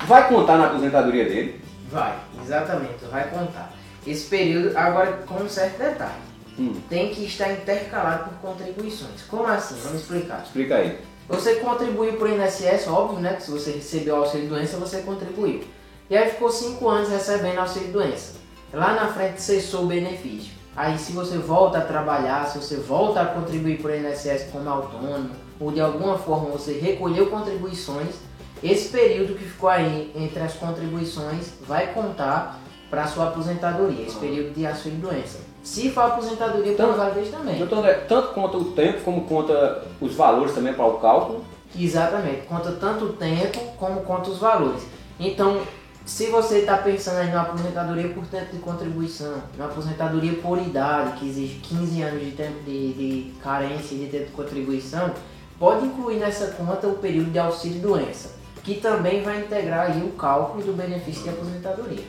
vai 0.07 0.29
contar 0.29 0.57
na 0.57 0.67
aposentadoria 0.67 1.25
dele? 1.25 1.61
Vai, 1.91 2.15
exatamente, 2.43 3.05
vai 3.11 3.29
contar. 3.29 3.73
Esse 4.07 4.27
período, 4.27 4.77
agora 4.77 5.13
com 5.27 5.43
um 5.43 5.49
certo 5.49 5.79
detalhe, 5.79 6.33
Hum, 6.59 6.75
tem 6.89 7.15
que 7.15 7.25
estar 7.25 7.51
intercalado 7.51 8.29
por 8.29 8.51
contribuições. 8.51 9.23
Como 9.27 9.47
assim? 9.47 9.75
Vamos 9.83 10.03
explicar. 10.03 10.43
explica 10.45 10.77
aí. 10.77 10.99
Você 11.29 11.55
contribuiu 11.57 12.15
para 12.15 12.29
o 12.29 12.35
INSS, 12.35 12.89
óbvio, 12.89 13.21
né? 13.21 13.35
Que 13.35 13.45
se 13.45 13.51
você 13.51 13.71
recebeu 13.71 14.17
auxílio 14.17 14.49
doença, 14.49 14.77
você 14.77 14.99
contribuiu. 14.99 15.63
E 16.11 16.17
aí 16.17 16.29
ficou 16.29 16.51
5 16.51 16.87
anos 16.89 17.09
recebendo 17.09 17.59
auxílio 17.59 17.91
doença. 17.91 18.35
Lá 18.71 18.93
na 18.95 19.09
frente 19.09 19.41
cessou 19.41 19.85
o 19.85 19.87
benefício. 19.87 20.53
Aí 20.75 20.99
se 20.99 21.13
você 21.13 21.37
volta 21.37 21.79
a 21.79 21.83
trabalhar, 21.83 22.47
se 22.47 22.59
você 22.59 22.77
volta 22.77 23.21
a 23.21 23.27
contribuir 23.27 23.81
para 23.81 23.93
o 23.93 23.95
INSS 23.95 24.51
como 24.51 24.69
autônomo, 24.69 25.31
ou 25.61 25.71
de 25.71 25.81
alguma 25.81 26.19
forma 26.19 26.51
você 26.51 26.79
recolheu 26.79 27.27
contribuições, 27.27 28.17
esse 28.63 28.89
período 28.89 29.35
que 29.35 29.45
ficou 29.45 29.69
aí 29.69 30.13
entre 30.15 30.41
as 30.41 30.55
contribuições 30.55 31.53
vai 31.67 31.89
contar 31.89 32.59
para 32.89 33.05
a 33.05 33.07
sua 33.07 33.29
aposentadoria, 33.29 34.07
esse 34.07 34.17
período 34.17 34.55
de 34.55 34.67
auxílio 34.67 34.99
doença. 34.99 35.41
Se 35.63 35.91
for 35.91 36.03
aposentadoria 36.03 36.73
por 36.73 36.73
Então, 36.73 36.93
invalidez 36.93 37.31
também. 37.31 37.59
Doutor 37.59 37.79
André, 37.79 37.95
tanto 38.09 38.29
conta 38.35 38.57
o 38.57 38.65
tempo 38.73 39.01
como 39.03 39.23
conta 39.23 39.85
os 40.01 40.15
valores 40.15 40.55
também 40.55 40.75
para 40.75 40.87
o 40.87 40.99
cálculo. 40.99 41.45
Exatamente, 41.79 42.43
conta 42.47 42.73
tanto 42.73 43.07
o 43.07 43.13
tempo 43.15 43.59
como 43.79 44.01
conta 44.03 44.31
os 44.31 44.39
valores. 44.39 44.83
Então, 45.19 45.63
se 46.05 46.27
você 46.27 46.59
está 46.59 46.79
pensando 46.79 47.19
aí 47.19 47.29
numa 47.29 47.43
aposentadoria 47.43 48.09
por 48.09 48.27
tempo 48.27 48.53
de 48.53 48.59
contribuição, 48.59 49.35
numa 49.57 49.69
aposentadoria 49.69 50.35
por 50.35 50.59
idade, 50.59 51.19
que 51.19 51.29
exige 51.29 51.61
15 51.61 52.03
anos 52.03 52.25
de 52.25 52.31
tempo 52.33 52.61
de, 52.65 52.93
de 52.93 53.33
carência 53.41 53.95
e 53.95 53.99
de 53.99 54.07
tempo 54.07 54.27
de 54.27 54.33
contribuição, 54.33 55.13
pode 55.59 55.87
incluir 55.87 56.17
nessa 56.17 56.49
conta 56.49 56.89
o 56.89 56.95
período 56.95 57.31
de 57.31 57.39
auxílio 57.39 57.81
doença, 57.81 58.35
que 58.65 58.81
também 58.81 59.23
vai 59.23 59.41
integrar 59.41 59.93
aí 59.93 60.03
o 60.03 60.11
cálculo 60.11 60.65
do 60.65 60.73
benefício 60.73 61.23
de 61.23 61.29
aposentadoria. 61.29 62.05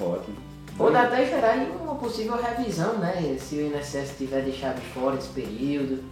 Ótimo. 0.00 0.36
Pode 0.76 0.96
até 0.96 1.24
gerar 1.24 1.52
aí 1.52 1.72
uma 1.80 1.94
possível 1.94 2.36
revisão, 2.36 2.94
né? 2.98 3.36
Se 3.40 3.56
o 3.56 3.60
INSS 3.60 4.14
tiver 4.18 4.42
deixado 4.42 4.78
de 4.78 4.86
fora 4.88 5.16
esse 5.16 5.28
período. 5.28 6.04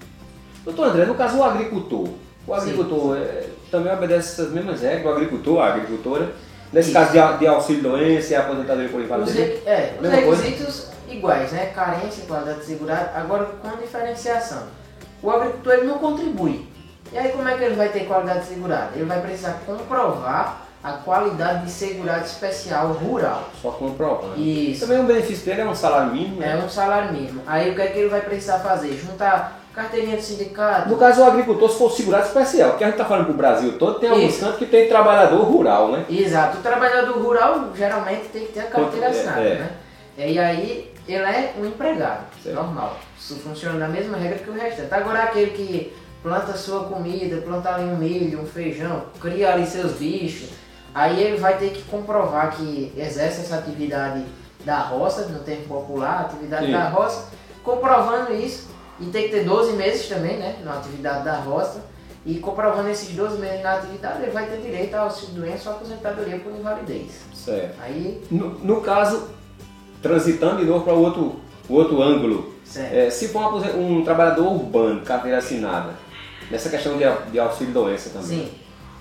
Doutor 0.64 0.88
André, 0.88 1.04
no 1.04 1.14
caso 1.14 1.36
o 1.38 1.44
agricultor. 1.44 2.08
O 2.46 2.54
Sim. 2.54 2.60
agricultor 2.60 3.16
é, 3.18 3.48
também 3.70 3.92
obedece 3.92 4.40
essas 4.40 4.52
mesmas 4.52 4.80
regras, 4.80 5.04
o 5.04 5.16
agricultor, 5.16 5.60
a 5.60 5.66
agricultora. 5.66 6.34
Nesse 6.72 6.90
Isso. 6.90 6.98
caso 6.98 7.12
de, 7.12 7.38
de 7.38 7.46
auxílio 7.46 7.82
doença 7.82 8.32
e 8.32 8.36
aposentadoria 8.36 8.88
por 8.88 9.00
invalidez. 9.00 9.36
re- 9.36 9.62
é, 9.66 9.94
os 10.00 10.08
requisitos 10.10 10.86
iguais, 11.08 11.52
né? 11.52 11.66
Carência, 11.74 12.24
qualidade 12.26 12.64
segurada, 12.64 13.12
agora 13.14 13.44
com 13.62 13.68
a 13.68 13.72
diferenciação. 13.76 14.64
O 15.22 15.30
agricultor 15.30 15.72
ele 15.74 15.86
não 15.86 15.98
contribui. 15.98 16.68
E 17.12 17.18
aí 17.18 17.30
como 17.32 17.48
é 17.48 17.56
que 17.56 17.62
ele 17.64 17.76
vai 17.76 17.88
ter 17.90 18.06
qualidade 18.06 18.44
segurada? 18.46 18.90
Ele 18.94 19.04
vai 19.04 19.20
precisar 19.20 19.60
comprovar 19.64 20.62
a 20.82 20.92
qualidade 20.94 21.64
de 21.64 21.70
segurado 21.70 22.24
especial 22.26 22.88
rural. 22.88 23.48
Só 23.62 23.70
comprovando. 23.70 24.38
Isso. 24.38 24.80
Também 24.86 25.00
o 25.00 25.04
benefício 25.06 25.44
dele 25.46 25.60
é 25.62 25.66
um 25.66 25.74
salário 25.74 26.12
mínimo, 26.12 26.40
né? 26.40 26.58
É 26.60 26.62
um 26.62 26.68
salário 26.68 27.12
mínimo. 27.12 27.40
Aí 27.46 27.70
o 27.70 27.74
que 27.74 27.80
é 27.82 27.86
que 27.86 27.98
ele 28.00 28.08
vai 28.08 28.20
precisar 28.20 28.58
fazer? 28.58 28.92
Juntar 28.98 29.60
carteirinha 29.74 30.16
do 30.16 30.22
sindicato. 30.22 30.88
No 30.88 30.96
caso, 30.96 31.20
o 31.20 31.24
agricultor, 31.24 31.70
se 31.70 31.78
for 31.78 31.90
segurado 31.90 32.26
especial, 32.26 32.70
porque 32.70 32.84
a 32.84 32.86
gente 32.86 32.96
está 32.96 33.04
falando 33.04 33.24
para 33.26 33.34
o 33.34 33.36
Brasil 33.36 33.78
todo, 33.78 33.98
tem 33.98 34.08
alguns 34.10 34.38
cantos 34.38 34.58
que 34.58 34.66
tem 34.66 34.88
trabalhador 34.88 35.42
rural, 35.42 35.90
né? 35.90 36.04
Exato. 36.08 36.58
O 36.58 36.62
trabalhador 36.62 37.18
rural 37.18 37.70
geralmente 37.74 38.28
tem 38.28 38.46
que 38.46 38.52
ter 38.52 38.60
a 38.60 38.66
carteira 38.66 39.06
É, 39.06 39.10
assinada, 39.10 39.40
é. 39.40 39.54
né? 39.58 39.70
E 40.16 40.38
aí 40.38 40.94
ele 41.08 41.24
é 41.24 41.54
um 41.60 41.66
empregado, 41.66 42.24
Certo. 42.42 42.54
normal. 42.54 42.96
Isso 43.18 43.34
funciona 43.36 43.78
da 43.78 43.88
mesma 43.88 44.16
regra 44.16 44.38
que 44.38 44.48
o 44.50 44.52
restante. 44.54 44.94
Agora 44.94 45.24
aquele 45.24 45.50
que 45.50 45.92
planta 46.22 46.52
sua 46.54 46.84
comida, 46.84 47.42
planta 47.42 47.74
ali 47.74 47.84
um 47.84 47.96
milho, 47.96 48.40
um 48.40 48.46
feijão, 48.46 49.02
cria 49.20 49.52
ali 49.52 49.66
seus 49.66 49.92
bichos, 49.92 50.50
aí 50.94 51.20
ele 51.22 51.36
vai 51.36 51.58
ter 51.58 51.70
que 51.70 51.82
comprovar 51.82 52.52
que 52.52 52.92
exerce 52.96 53.40
essa 53.42 53.56
atividade 53.56 54.24
da 54.64 54.78
roça, 54.78 55.26
no 55.26 55.40
tempo 55.40 55.68
popular, 55.68 56.20
atividade 56.22 56.66
Sim. 56.66 56.72
da 56.72 56.88
roça, 56.88 57.26
comprovando 57.62 58.32
isso, 58.32 58.68
e 59.00 59.06
tem 59.06 59.24
que 59.24 59.28
ter 59.30 59.44
12 59.44 59.72
meses 59.72 60.08
também, 60.08 60.36
né, 60.38 60.56
na 60.64 60.74
atividade 60.78 61.24
da 61.24 61.36
roça, 61.36 61.84
e 62.26 62.38
comprovando 62.38 62.88
esses 62.88 63.10
12 63.14 63.38
meses 63.38 63.62
na 63.62 63.74
atividade, 63.74 64.22
ele 64.22 64.30
vai 64.30 64.46
ter 64.46 64.56
direito 64.58 64.94
ao 64.94 65.04
auxílio 65.06 65.34
doença 65.34 65.68
ou 65.70 65.76
aposentadoria 65.76 66.38
por 66.38 66.52
invalidez. 66.52 67.10
Certo. 67.34 67.74
Aí, 67.82 68.22
No, 68.30 68.50
no 68.60 68.80
caso, 68.80 69.28
transitando 70.02 70.58
de 70.58 70.64
novo 70.64 70.84
para 70.84 70.94
o 70.94 71.02
outro, 71.02 71.36
o 71.68 71.74
outro 71.74 72.02
ângulo, 72.02 72.54
certo. 72.64 72.94
é, 72.94 73.10
se 73.10 73.28
for 73.28 73.54
um, 73.54 73.98
um 73.98 74.04
trabalhador 74.04 74.46
urbano, 74.52 75.00
carteira 75.02 75.38
assinada, 75.38 75.90
nessa 76.50 76.68
questão 76.70 76.96
de, 76.96 77.04
de 77.30 77.38
auxílio-doença 77.38 78.10
também, 78.10 78.46
Sim. 78.46 78.52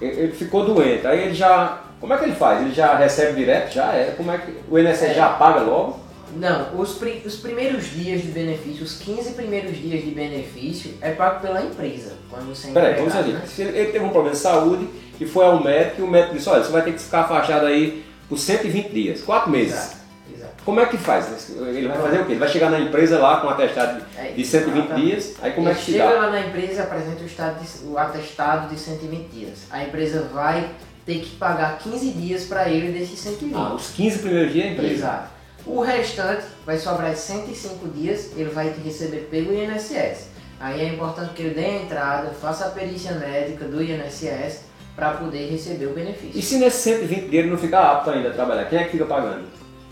ele, 0.02 0.20
ele 0.22 0.32
ficou 0.34 0.66
doente, 0.66 1.06
aí 1.08 1.24
ele 1.24 1.34
já. 1.34 1.80
Como 2.00 2.14
é 2.14 2.18
que 2.18 2.26
ele 2.26 2.36
faz? 2.36 2.62
Ele 2.62 2.74
já 2.74 2.96
recebe 2.98 3.34
direto? 3.40 3.72
Já 3.74 3.94
é? 3.94 4.14
Como 4.18 4.30
é 4.30 4.38
que 4.38 4.54
o 4.70 4.78
INSS 4.78 5.04
É. 5.04 5.14
já 5.14 5.30
paga 5.30 5.62
logo? 5.62 6.00
Não, 6.36 6.80
os, 6.80 6.94
pri- 6.96 7.22
os 7.26 7.36
primeiros 7.38 7.90
dias 7.92 8.22
de 8.22 8.28
benefício, 8.30 8.84
os 8.84 8.98
15 9.00 9.34
primeiros 9.34 9.78
dias 9.78 10.04
de 10.04 10.12
benefício 10.12 10.94
é 11.02 11.12
pago 11.12 11.42
pela 11.42 11.62
empresa, 11.64 12.14
quando 12.30 12.48
você 12.56 12.70
é 12.70 12.72
Peraí, 12.72 12.96
vamos 12.96 13.16
ali. 13.16 13.34
né? 13.34 13.42
Se 13.48 13.62
ele, 13.62 13.78
ele 13.78 13.92
teve 13.92 14.04
um 14.06 14.10
problema 14.10 14.36
de 14.36 14.42
saúde 14.42 14.88
e 15.20 15.26
foi 15.26 15.46
ao 15.46 15.64
médico 15.64 16.02
e 16.02 16.04
o 16.04 16.08
médico 16.08 16.36
disse, 16.36 16.50
olha, 16.50 16.64
você 16.64 16.72
vai 16.72 16.82
ter 16.82 16.94
que 16.94 17.00
ficar 17.00 17.22
afastado 17.22 17.66
aí 17.66 18.04
por 18.28 18.38
120 18.38 18.90
dias, 18.90 19.22
4 19.22 19.50
meses. 19.52 19.74
Exato, 19.74 19.96
exato. 20.36 20.64
Como 20.66 20.80
é 20.80 20.86
que 20.86 20.98
faz? 20.98 21.50
Ele 21.58 21.88
vai 21.88 21.98
fazer 22.02 22.22
o 22.22 22.26
quê? 22.26 22.32
Ele 22.32 22.40
vai 22.40 22.50
chegar 22.50 22.70
na 22.72 22.80
empresa 22.80 23.20
lá 23.20 23.38
com 23.42 23.48
um 23.48 23.50
atestado 23.50 24.00
de, 24.02 24.06
É, 24.18 24.32
de 24.32 24.46
120 24.46 24.78
exatamente. 24.86 25.06
dias, 25.06 25.34
aí 25.42 25.52
como 25.52 25.68
é 25.68 25.72
Ele 25.72 25.80
que 25.80 25.86
se 25.86 25.92
chega 25.92 26.06
dá? 26.06 26.12
lá 26.14 26.32
na 26.32 26.40
empresa 26.42 26.74
e 26.74 26.80
apresenta 26.80 27.22
o, 27.22 27.26
estado 27.26 27.60
de- 27.64 27.86
o 27.88 27.98
atestado 27.98 28.74
de 28.74 28.80
120 28.80 29.28
dias. 29.30 29.60
A 29.70 29.84
empresa 29.84 30.28
vai 30.34 30.70
ter 31.06 31.20
que 31.20 31.36
pagar 31.36 31.78
15 31.80 32.12
dias 32.12 32.46
para 32.46 32.70
ele 32.70 32.98
desses 32.98 33.20
120. 33.20 33.54
Ah, 33.56 33.74
os 33.76 33.90
15 33.90 34.20
primeiros 34.20 34.54
dias 34.54 34.66
é 34.66 34.70
a 34.70 34.72
empresa. 34.72 34.94
Exato. 34.94 35.34
O 35.66 35.82
restante 35.82 36.44
vai 36.66 36.78
sobrar 36.78 37.16
105 37.16 37.88
dias, 37.90 38.32
ele 38.36 38.50
vai 38.50 38.74
receber 38.84 39.28
pelo 39.32 39.54
INSS. 39.54 40.28
Aí 40.60 40.82
é 40.82 40.90
importante 40.90 41.34
que 41.34 41.42
ele 41.44 41.54
dê 41.56 41.66
a 41.66 41.82
entrada, 41.84 42.30
faça 42.32 42.66
a 42.66 42.70
perícia 42.70 43.14
médica 43.14 43.66
do 43.66 43.82
INSS 43.82 44.62
para 44.96 45.12
poder 45.12 45.50
receber 45.50 45.88
o 45.88 45.94
benefício. 45.94 46.38
E 46.38 46.42
se 46.42 46.58
nesse 46.58 46.78
120 46.84 47.30
dias 47.30 47.34
ele 47.34 47.50
não 47.50 47.58
ficar 47.58 47.92
apto 47.92 48.10
ainda 48.12 48.30
a 48.30 48.34
trabalhar, 48.34 48.66
quem 48.66 48.80
é 48.80 48.84
que 48.84 48.92
fica 48.92 49.06
pagando? 49.06 49.46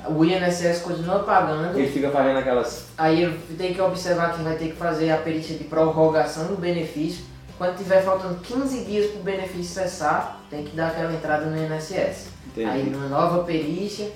O 0.07 0.25
INSS 0.25 0.79
continua 0.81 1.19
pagando, 1.19 1.77
Ele 1.77 1.87
fica 1.87 2.09
fazendo 2.09 2.39
aquelas. 2.39 2.85
aí 2.97 3.21
ele 3.23 3.39
tem 3.55 3.71
que 3.73 3.79
observar 3.81 4.33
que 4.33 4.41
vai 4.41 4.55
ter 4.55 4.69
que 4.69 4.75
fazer 4.75 5.11
a 5.11 5.17
perícia 5.17 5.55
de 5.55 5.63
prorrogação 5.65 6.47
do 6.47 6.55
benefício. 6.55 7.23
Quando 7.57 7.77
tiver 7.77 8.01
faltando 8.01 8.35
15 8.41 8.85
dias 8.85 9.11
para 9.11 9.19
o 9.19 9.23
benefício 9.23 9.75
cessar, 9.83 10.41
tem 10.49 10.63
que 10.63 10.75
dar 10.75 10.87
aquela 10.87 11.13
entrada 11.13 11.45
no 11.45 11.55
INSS. 11.55 12.29
Entendi. 12.47 12.67
Aí 12.67 12.91
uma 12.93 13.07
nova 13.07 13.43
perícia, 13.43 14.09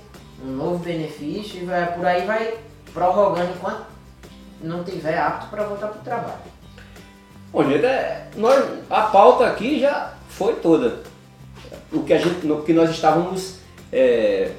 um 0.44 0.52
novo 0.52 0.80
benefício 0.80 1.62
e 1.62 1.66
vai, 1.66 1.94
por 1.94 2.06
aí 2.06 2.26
vai 2.26 2.56
prorrogando 2.94 3.52
enquanto 3.56 3.86
não 4.62 4.84
tiver 4.84 5.18
apto 5.18 5.48
para 5.48 5.64
voltar 5.64 5.88
para 5.88 6.00
o 6.00 6.04
trabalho. 6.04 6.56
Bom, 7.52 7.64
gente, 7.64 7.86
é, 7.86 8.28
nós, 8.36 8.66
a 8.90 9.02
pauta 9.04 9.46
aqui 9.46 9.80
já 9.80 10.14
foi 10.30 10.56
toda. 10.56 11.04
O 11.92 12.04
que, 12.04 12.14
a 12.14 12.18
gente, 12.18 12.46
no 12.46 12.64
que 12.64 12.74
nós 12.74 12.90
estávamos 12.90 13.60
é, 13.92 14.52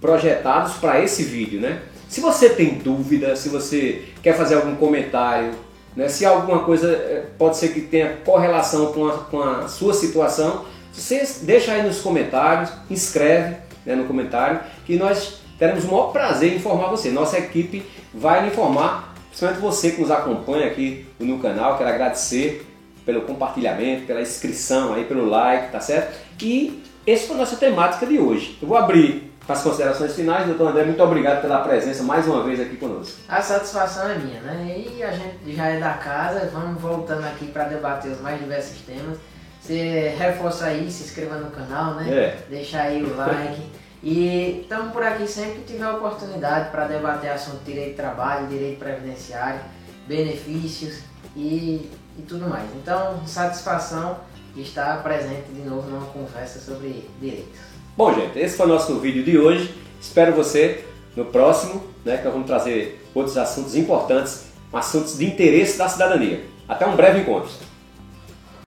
projetados 0.00 0.74
para 0.74 1.00
esse 1.02 1.24
vídeo, 1.24 1.60
né? 1.60 1.82
Se 2.08 2.20
você 2.20 2.48
tem 2.48 2.78
dúvida, 2.78 3.36
se 3.36 3.50
você 3.50 4.06
quer 4.22 4.34
fazer 4.34 4.54
algum 4.54 4.76
comentário, 4.76 5.52
né? 5.94 6.08
se 6.08 6.24
alguma 6.24 6.60
coisa 6.60 6.90
é, 6.90 7.26
pode 7.36 7.58
ser 7.58 7.68
que 7.68 7.82
tenha 7.82 8.16
correlação 8.24 8.92
com 8.92 9.08
a, 9.08 9.18
com 9.24 9.42
a 9.42 9.68
sua 9.68 9.92
situação, 9.92 10.64
você 10.90 11.22
deixa 11.42 11.72
aí 11.72 11.82
nos 11.82 12.00
comentários, 12.00 12.70
inscreve 12.90 13.56
né, 13.88 13.96
no 13.96 14.04
comentário, 14.04 14.60
que 14.84 14.96
nós 14.96 15.40
teremos 15.58 15.84
o 15.84 15.88
maior 15.88 16.12
prazer 16.12 16.52
em 16.52 16.56
informar 16.56 16.90
você. 16.90 17.10
Nossa 17.10 17.38
equipe 17.38 17.82
vai 18.12 18.42
lhe 18.42 18.48
informar, 18.48 19.14
principalmente 19.28 19.60
você 19.60 19.90
que 19.92 20.00
nos 20.00 20.10
acompanha 20.10 20.66
aqui 20.66 21.06
no 21.18 21.38
canal. 21.38 21.78
Quero 21.78 21.88
agradecer 21.88 22.66
pelo 23.06 23.22
compartilhamento, 23.22 24.06
pela 24.06 24.20
inscrição 24.20 24.92
aí, 24.92 25.04
pelo 25.04 25.24
like, 25.24 25.72
tá 25.72 25.80
certo? 25.80 26.14
E 26.40 26.82
essa 27.06 27.26
foi 27.26 27.36
a 27.36 27.38
nossa 27.38 27.56
temática 27.56 28.04
de 28.04 28.18
hoje. 28.18 28.58
Eu 28.60 28.68
vou 28.68 28.76
abrir 28.76 29.32
para 29.46 29.56
as 29.56 29.62
considerações 29.62 30.14
finais, 30.14 30.46
doutor 30.46 30.68
André, 30.68 30.84
muito 30.84 31.02
obrigado 31.02 31.40
pela 31.40 31.60
presença 31.60 32.02
mais 32.02 32.26
uma 32.26 32.42
vez 32.42 32.60
aqui 32.60 32.76
conosco. 32.76 33.18
A 33.26 33.40
satisfação 33.40 34.10
é 34.10 34.18
minha, 34.18 34.42
né? 34.42 34.84
E 34.86 35.02
a 35.02 35.10
gente 35.10 35.56
já 35.56 35.68
é 35.68 35.80
da 35.80 35.94
casa, 35.94 36.50
vamos 36.52 36.78
voltando 36.78 37.24
aqui 37.24 37.46
para 37.46 37.64
debater 37.64 38.12
os 38.12 38.20
mais 38.20 38.38
diversos 38.38 38.82
temas. 38.82 39.16
Você 39.60 40.14
reforça 40.18 40.66
aí, 40.66 40.90
se 40.90 41.04
inscreva 41.04 41.36
no 41.36 41.50
canal, 41.50 41.94
né? 41.94 42.10
É. 42.10 42.38
Deixa 42.48 42.80
aí 42.80 43.02
o 43.02 43.16
like. 43.16 43.62
E 44.02 44.60
estamos 44.62 44.92
por 44.92 45.02
aqui 45.02 45.26
sempre 45.26 45.60
que 45.60 45.72
tiver 45.72 45.88
oportunidade 45.88 46.70
para 46.70 46.86
debater 46.86 47.30
assunto 47.30 47.58
de 47.58 47.72
direito 47.72 47.90
de 47.90 47.96
trabalho, 47.96 48.46
direito 48.46 48.78
previdenciário, 48.78 49.60
benefícios 50.06 51.00
e, 51.36 51.90
e 52.16 52.22
tudo 52.22 52.48
mais. 52.48 52.68
Então, 52.76 53.20
satisfação 53.26 54.16
estar 54.56 55.02
presente 55.02 55.48
de 55.52 55.62
novo 55.62 55.88
numa 55.90 56.06
conversa 56.06 56.58
sobre 56.60 57.08
direitos. 57.20 57.58
Bom, 57.96 58.14
gente, 58.14 58.38
esse 58.38 58.56
foi 58.56 58.66
o 58.66 58.68
nosso 58.68 58.98
vídeo 58.98 59.24
de 59.24 59.38
hoje. 59.38 59.74
Espero 60.00 60.32
você 60.32 60.84
no 61.16 61.26
próximo, 61.26 61.82
né, 62.04 62.16
que 62.16 62.24
nós 62.24 62.32
vamos 62.32 62.46
trazer 62.46 63.04
outros 63.14 63.36
assuntos 63.36 63.74
importantes, 63.74 64.46
assuntos 64.72 65.18
de 65.18 65.26
interesse 65.26 65.76
da 65.76 65.88
cidadania. 65.88 66.44
Até 66.68 66.86
um 66.86 66.94
breve 66.94 67.20
encontro. 67.20 67.50